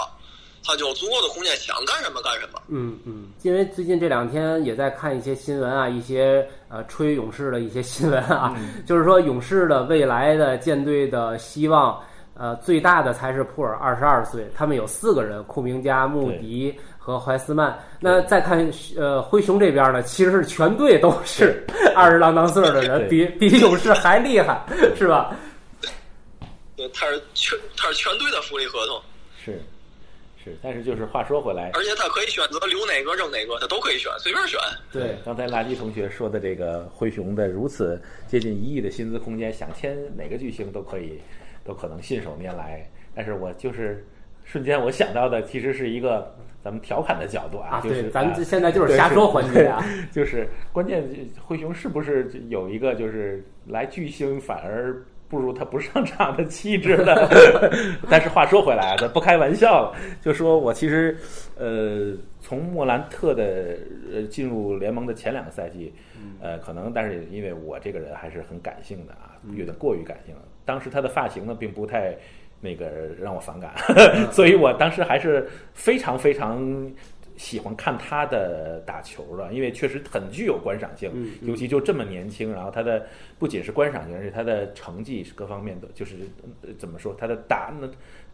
[0.63, 2.63] 他就有足够的空间想干什么干什么。
[2.69, 8.55] 嗯嗯，因为最近这两天也在看一些新闻啊，一些呃吹勇士的一些新闻啊，
[8.87, 12.01] 就是说勇士的未来的舰队的希望。
[12.35, 16.75] 呃，最大的才是普尔，二十二岁，他们有四个人，库明加、穆迪
[17.11, 17.79] 和怀斯曼。
[17.99, 24.65] 那再看呃灰熊这边呢，其实是全队都是 二十郎当岁儿的人，比比勇士还厉害，
[24.97, 25.37] 是吧？
[26.77, 29.03] 对，他是全他是全队的福利合同，
[29.45, 29.61] 是
[30.43, 34.59] 是，但是就是话说回来，而且他可以选择留哪个扔哪个，他都可以选，随便选。
[34.91, 41.21] 对，刚才垃圾同学说的这个灰熊的如此接近一亿的薪资空间，想签哪个巨星都可以，
[41.65, 42.89] 都可能信手拈来。
[43.15, 44.03] 但是我就是
[44.43, 49.85] 瞬间我想到的，其实是一个咱们调侃的角度啊，啊，就是，咱们啊现在就是瞎说环节啊。
[50.13, 51.03] 就是关键，
[51.43, 57.15] 灰熊是不是有一个就是来巨星反而不如他不上场的气质呢？
[58.11, 61.17] 但是话说回来啊，咱不开玩笑了，就说我其实
[61.57, 63.79] 呃，从莫兰特的
[64.13, 65.95] 呃进入联盟的前两个赛季，
[66.41, 70.43] 呃，可能但是因为我这个人还是很感性的啊，有点过于感性了。
[70.67, 72.15] 当时他的发型呢，并不太。
[72.61, 72.87] 那个
[73.21, 73.75] 让我反感，
[74.31, 76.91] 所以我当时还是非常非常
[77.37, 83.07] 喜欢看他的打球的，因为确实很具有观赏性，嗯嗯尤其就这么年轻，然后他的
[83.39, 86.17] 不仅是观赏性，而且他的成绩各方面的，就是
[86.63, 87.89] 呃怎么说，他的打那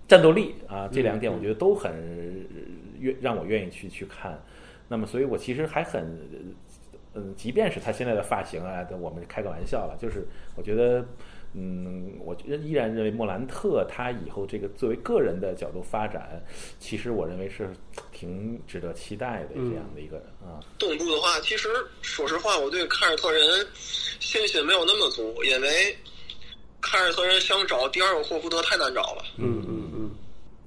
[0.09, 1.93] 战斗力啊，这两点我觉得都很
[2.99, 4.39] 愿让我愿意去去看。
[4.89, 6.18] 那么，所以我其实还很。
[7.18, 11.03] 嗯，即便是他现在的发型啊，我们开个玩笑了，就是我觉得，
[11.59, 16.45] 嗯，我觉得依然认为莫兰特他以后这个作为个人的角度发展，
[16.79, 17.71] 其实我认为是
[18.13, 20.61] 挺值得期待的这样的一个人啊。
[20.79, 21.71] 东部的话，其实
[22.03, 25.97] 说实话，我对凯尔特人信心没有那么足，因为
[26.83, 29.25] 凯尔特人想找第二个霍福德太难找了。
[29.39, 30.11] 嗯嗯嗯，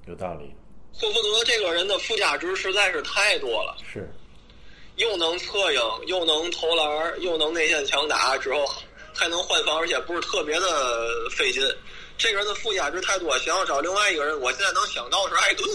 [0.08, 0.50] 有道理，
[0.92, 4.10] 霍福德这个人的附加值实在是太多了，是
[4.96, 8.66] 又能策应，又能投篮，又能内线强打，之后
[9.20, 11.62] 还能换防，而且不是特别的费劲。
[12.16, 15.68] 这个人的附加值太多，想要找另外一个人，我现在能想到是艾顿，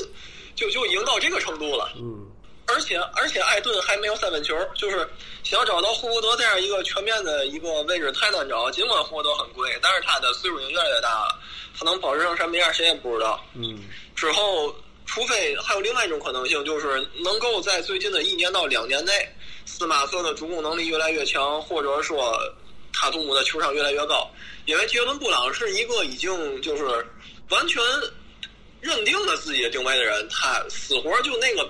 [0.56, 1.92] 就就已经到这个程度了。
[1.98, 2.26] 嗯
[2.68, 5.08] 而且而且艾顿还没有三分球，就是
[5.44, 8.72] 想找到霍福德这样一个全面的一个位置太难找。
[8.72, 11.40] 尽管霍福德很贵，但是他的岁数已经越来越大了，
[11.78, 13.40] 他能保持成什么样谁也不知道。
[13.54, 13.84] 嗯
[14.16, 14.74] 之后，
[15.06, 19.12] 除非还有另外一种可能性，就是能够在最近的一年到两年内，
[19.68, 22.36] 斯马特的主攻能力越来越强，或者说
[22.96, 24.32] 塔图姆的球商越来越高。
[24.66, 26.86] 因为杰伦布朗是一个已经就是
[27.50, 27.84] 完全
[28.80, 31.70] 认定了自己的定位的人，他死活就那个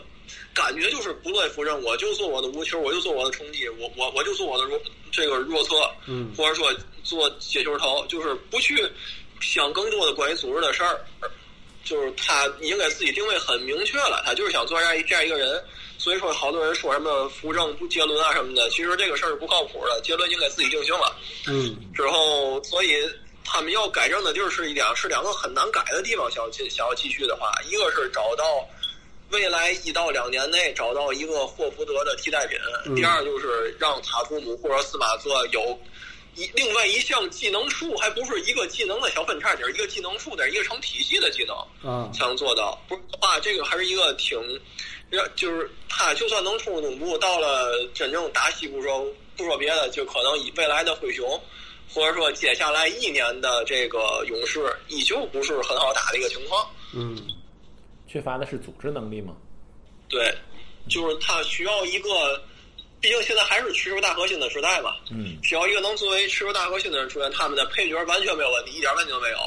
[0.54, 4.80] 感觉就是不乐意服人，我就做我的无球，我就做我的冲击，我我我就做我的弱
[5.12, 6.74] 这个弱侧，嗯或者说
[7.04, 8.78] 做接球头，就是不去
[9.42, 11.04] 想更多的关于组织的事儿。
[11.84, 15.64] 就是他已经给自己定位很明确了，他就是想做这样一这样一个人。
[16.06, 20.00] 所以说，好多人说什么扶正不杰伦啊什么的，其实这个事儿是不靠谱的。
[20.04, 21.18] 杰伦已经给自己定性了。
[21.48, 22.94] 嗯之后，所以
[23.44, 26.30] 他们要改正的地儿是一点是两个很难改的地方。
[26.30, 28.46] 想要继想要继续的话，一个是找到
[29.32, 32.56] 未来一到两年内找到一个霍福德的替代品。
[32.86, 35.76] 嗯第二就是让塔图姆或者司马泽有
[36.36, 41.56] 一另外一项技能树，还不是一个技能的小分叉，点一个技能树，得是一个成体系的技能。
[41.84, 42.80] 嗯才能做到。
[42.88, 44.38] 不是的话，这个还是一个挺，
[45.16, 51.42] 让就是他就算能冲入东部，到了真正打西部时候，不说别的，就可能以未来的灰熊，
[51.94, 56.70] 或者说接下来一年的这个勇士，依旧不是很好打的一个情况。
[56.94, 57.18] 嗯
[58.08, 59.36] 缺乏的是组织能力吗？
[60.08, 60.34] 对，
[60.88, 62.42] 就是他需要一个，
[63.02, 69.38] 毕竟现在还是持球大核心的时代嘛，嗯需要一个能作为持球大核心的人出现，他们的配角完全没有问题，一点问题都没有，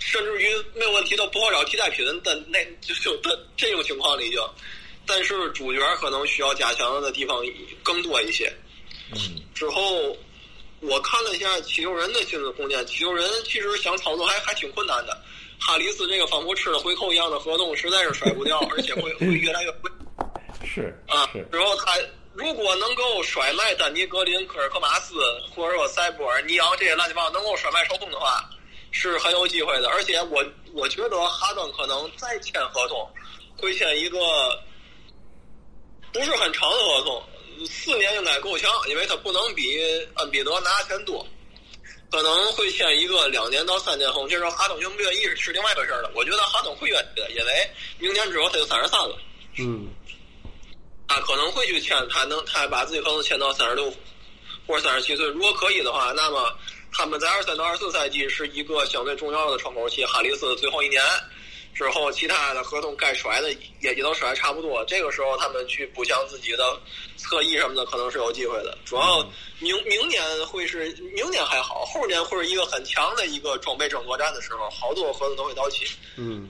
[0.00, 4.40] 甚至于没有问题都不好找替代品的那就就的这种情况里已经，
[5.08, 7.42] 但是主角可能需要加强的地方
[7.82, 8.52] 更多一些。
[9.14, 9.18] 嗯
[9.54, 10.16] 之后
[10.80, 15.20] 我看了一下七六人的薪资空间，七六人其实想操作还还挺困难的。
[15.58, 19.90] 哈里斯这个仿佛吃了回扣一样的合同，实在是甩不掉，而且会 会越来越贵。
[20.64, 21.98] 是啊是，然后他
[22.32, 25.16] 如果能够甩卖丹尼格林、科尔克马斯，
[25.52, 28.48] 或者说塞博尔、尼昂这些乱七八糟能够甩卖成功的话，
[28.92, 29.88] 是很有机会的。
[29.88, 33.10] 而且我我觉得哈登可能再签合同，
[33.56, 34.18] 会签一个
[36.12, 37.22] 不是很长的合同，
[37.66, 39.80] 四年应该够呛，因为他不能比
[40.16, 41.26] 恩比德拿钱多。
[42.10, 46.10] 可能会签一个两年到三年合同，这时候哈登愿不愿意是另外一回事了。
[46.14, 49.18] 我觉得哈登会愿意的，因为明年之后他就三十三了。
[49.58, 49.88] 嗯
[51.06, 53.92] 他可能会去签，他能他把自己合同签到三十六
[54.66, 55.26] 或者三十七岁。
[55.26, 56.50] 如果可以的话，那么
[56.92, 60.04] 他们在二三到二四赛季是一个相对重要的窗口期。
[60.04, 61.02] 哈里斯最后一年
[61.74, 64.84] 之后，其他的合同该甩的也也都甩得差不多。
[64.86, 66.64] 这个时候他们去补强自己的
[67.16, 68.76] 侧翼什么的，可能是有机会的。
[68.84, 69.22] 主要
[69.60, 75.86] 明明年会是明年还好，后年会是一个很强的一个装备争夺战的时候，好多合同都会到期。
[76.16, 76.48] 嗯，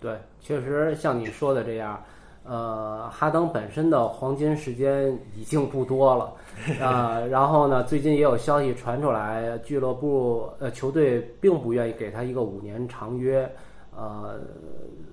[0.00, 2.04] 对，确实像你说的这样，
[2.44, 6.34] 呃，哈登本身的黄金时间已经不多了，
[6.80, 13.50] 啊、然后呢，最近也有消息传出来，俱乐部呃球队并不愿意给他一个五年长约，
[13.94, 14.40] 呃，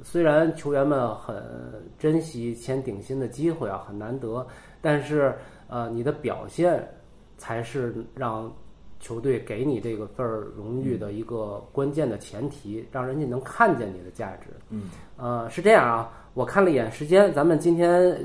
[0.04, 1.44] 虽然球员们很
[2.00, 4.46] 珍惜签顶薪的机会啊，很难得，
[4.82, 5.36] 但是
[5.68, 6.88] 呃，你的表现
[7.38, 8.52] 才是让
[9.00, 14.48] 球队给你这个份儿荣誉的一个关键的前提，让人家能看见你的价值。
[14.70, 14.84] 嗯，
[15.18, 18.18] 呃，是这样啊，我看了一眼时间，咱们今天呃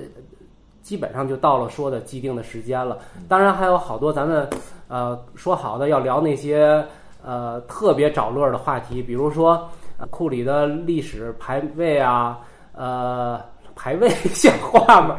[0.87, 2.97] 基本上就到了说的既定的时间了。
[3.27, 4.49] 当然还有好多咱们
[4.87, 6.85] 呃说好的要聊那些
[7.25, 9.69] 呃特别找乐儿的话题，比如说、
[10.11, 12.39] 库里的历史排位啊，
[12.73, 13.41] 呃。
[13.79, 15.17] 排位像话吗？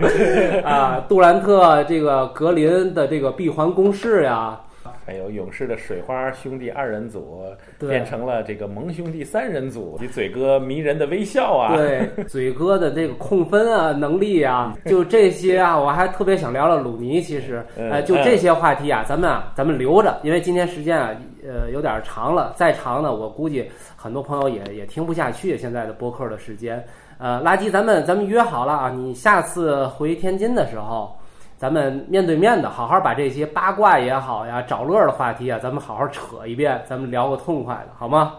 [0.66, 4.60] 啊，杜兰特这个格林的这个闭环公式呀，
[5.06, 7.44] 还有勇士的水花兄弟二人组
[7.80, 17.22] 对变成了这个萌兄弟三人组，以及嘴哥迷人的微笑啊，对， 嘴哥的这个控分啊能力啊，就这些啊，我还特别想聊聊鲁尼。
[17.22, 21.10] 其实，嗯呃，就这些话题啊，咱们啊，咱们留着，因为今天时间啊，
[21.44, 26.84] 呃，有点长了，再长呢，我估计很多朋友也也听不下去现在的播客的时间。
[27.18, 31.16] 呃，垃圾，咱们咱们约好了啊，你下次回天津的时候。
[31.58, 38.36] 咱们面对面的，好好把这些八卦也好呀，找乐儿的话题啊，咱们好好扯一遍，咱们聊个痛快的，好吗？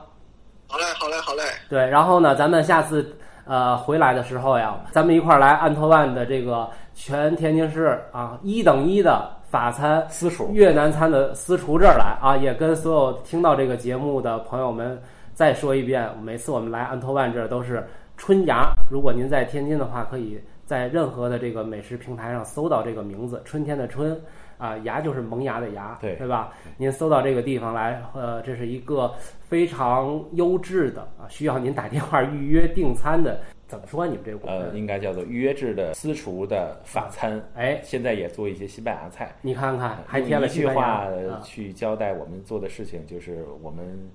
[0.68, 1.42] 好嘞，好嘞，好嘞。
[1.68, 15.00] 对，然后呢，咱们下次呃回来的时候呀，咱们一块儿来安托万的这个全天津市啊一等一的法餐私厨越南餐的私厨这儿来啊，也跟所有听到这个节目的朋友们
[15.34, 17.84] 再说一遍，每次我们来安托万这儿都是
[18.16, 20.38] 春芽，如果您在天津的话，可以
[20.68, 24.20] 在任何的这个美食平台上搜到这个名字，春天的春。
[24.58, 26.52] 啊，芽就是萌芽的芽，对对吧？
[26.76, 33.40] 您搜到这个地方来，呃，这是一个非常优质的啊，需要您打电话预约订餐的。
[33.68, 34.48] 怎么说你们这个？
[34.48, 39.32] 呃，应该叫做预约制的私厨的法餐，哎，现在也做一些西班牙菜。
[39.42, 44.10] 你看看，还添了一句话啊去交代我们做的事情，就是我们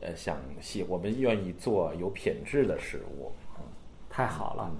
[0.00, 3.30] 呃想喜，我们愿意做有品质的食物。
[4.08, 4.70] 太好了，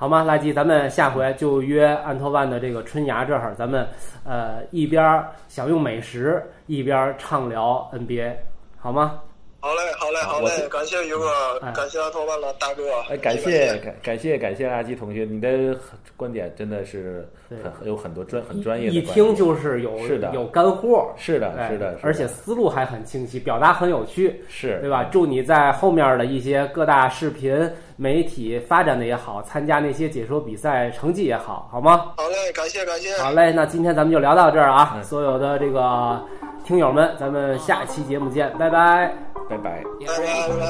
[0.00, 0.24] 好吗？
[0.24, 3.84] 垃圾，咱们下回就约安托万的这个春芽这儿，咱们
[4.24, 8.32] 呃一边儿享用美食，一边儿畅聊 NBA，
[8.78, 9.18] 好吗？
[9.60, 10.68] 好嘞，好嘞，好嘞！
[10.68, 11.26] 感谢于哥
[11.62, 12.84] 哎，感谢安托万了大哥。
[13.10, 15.76] 哎，感谢感感谢感谢垃圾同学，你的
[16.16, 19.00] 观点真的是很有很多专很专业的一。
[19.02, 24.40] 听就是有是的有干货，是的，是的而且思路还很清晰，表达很有趣。
[24.48, 25.02] 是对吧？
[25.10, 27.68] 祝你在后面的一些各大视频
[28.00, 32.12] 媒体发展的也好，参加那些解说比赛成绩也好，好吗？
[32.16, 33.12] 好嘞，感谢感谢。
[33.20, 36.24] 好嘞，那今天咱们就聊到这儿啊，嗯所有的这个
[36.64, 39.12] 听友们，咱们下期节目见，拜拜。
[39.50, 39.82] 拜拜。
[39.82, 40.64] 拜拜拜拜。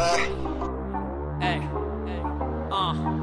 [1.40, 1.60] Hey,
[2.06, 2.22] hey.
[2.70, 3.17] Uh, it's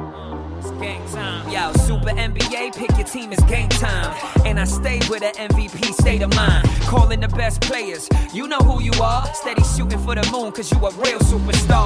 [0.80, 1.50] game time.
[1.50, 4.16] Yo, Super NBA, pick your team, it's game time.
[4.46, 6.68] And I stay with an MVP state of mind.
[6.84, 9.26] Calling the best players, you know who you are.
[9.34, 11.86] Steady shooting for the moon, cause you a real superstar.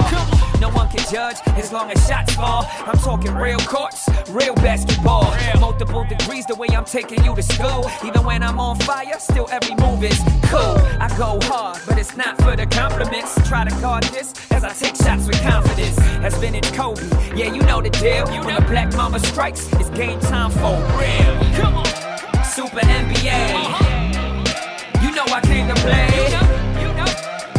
[0.59, 2.65] No one can judge as long as shots fall.
[2.85, 5.33] I'm talking real courts, real basketball.
[5.59, 7.89] Multiple degrees the way I'm taking you to school.
[8.05, 10.77] Even when I'm on fire, still every move is cool.
[10.99, 13.35] I go hard, but it's not for the compliments.
[13.47, 15.97] Try to guard this as I take shots with confidence.
[16.21, 17.01] As vintage Kobe,
[17.35, 18.25] yeah, you know the deal.
[18.49, 21.35] When the Black Mama strikes, it's game time for real.
[21.59, 21.85] Come on.
[22.45, 23.53] Super NBA.
[23.53, 25.03] Uh-huh.
[25.03, 26.07] You know I came to play.
[26.15, 26.47] You know,
[26.79, 27.11] you know.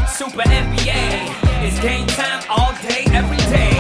[0.09, 1.29] Super NBA.
[1.63, 3.77] It's game time all day, every day.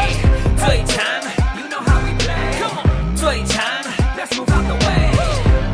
[0.60, 1.24] Toy time,
[1.56, 2.60] you know how we play.
[2.60, 3.16] Come on.
[3.16, 3.86] Toy time,
[4.18, 5.10] let's move out the way.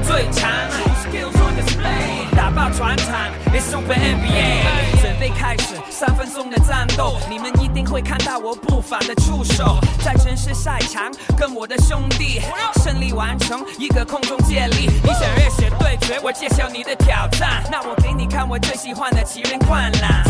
[0.06, 0.70] Play time,
[1.02, 2.28] skills on display.
[2.36, 4.25] Not about trying time, it's Super NBA.
[6.66, 12.40] 战斗，你们一定会看到我不凡的出手，在城市赛场跟我的兄弟
[12.82, 14.90] 胜利完成一个空中接力。
[15.02, 20.24] 你想热血对决，我揭晓你的挑战，那我给你看我最喜欢的奇人灌篮。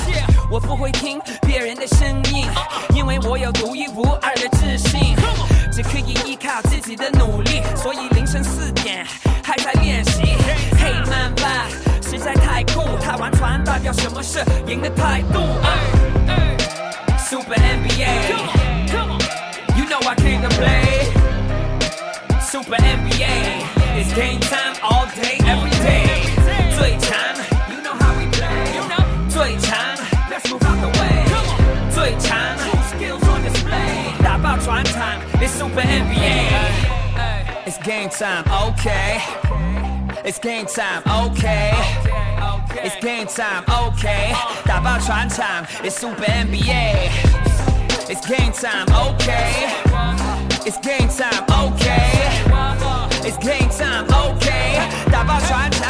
[0.50, 2.46] 我不会听别人的声音，
[2.94, 5.16] 因为我有独一无二的自信，
[5.72, 9.04] 只可以依靠自己的努力，所以凌晨四点
[9.42, 10.36] 还在练习。
[10.78, 11.66] 嘿，曼巴
[12.05, 15.39] 实在太酷，他完全代表什么是赢的态度。
[17.17, 18.07] Super NBA,
[19.77, 21.07] you know I came to play.
[22.41, 23.63] Super NBA,
[23.95, 26.27] it's game time all day, every day.
[26.77, 27.17] 最强，
[27.69, 28.81] you know how we play.
[29.29, 29.77] 最强，
[30.29, 31.25] let's move out the way.
[31.89, 32.37] 最强，
[32.89, 34.21] skills on display.
[34.21, 36.49] 打爆全场，it's Super NBA.
[37.65, 39.21] It's game time, okay.
[40.25, 41.73] It's game time, okay.
[42.83, 44.33] It's game time, okay.
[44.65, 47.09] 打爆全场，It's Super NBA.
[48.09, 49.69] It's game time, okay.
[50.65, 52.07] It's game time, okay.
[53.23, 54.79] It's game time, okay.
[55.11, 55.89] 打爆全场，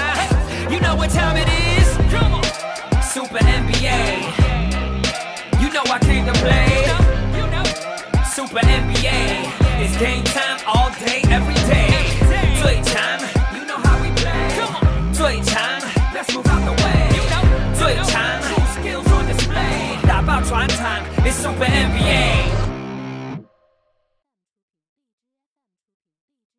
[0.69, 1.87] You know what time it is?
[3.13, 4.23] Super NBA.
[5.59, 6.87] You know I came to play.
[8.33, 9.49] Super NBA.
[9.83, 11.89] It's game time all day, every day.
[12.61, 13.01] 最强
[21.26, 22.65] It's Super NBA.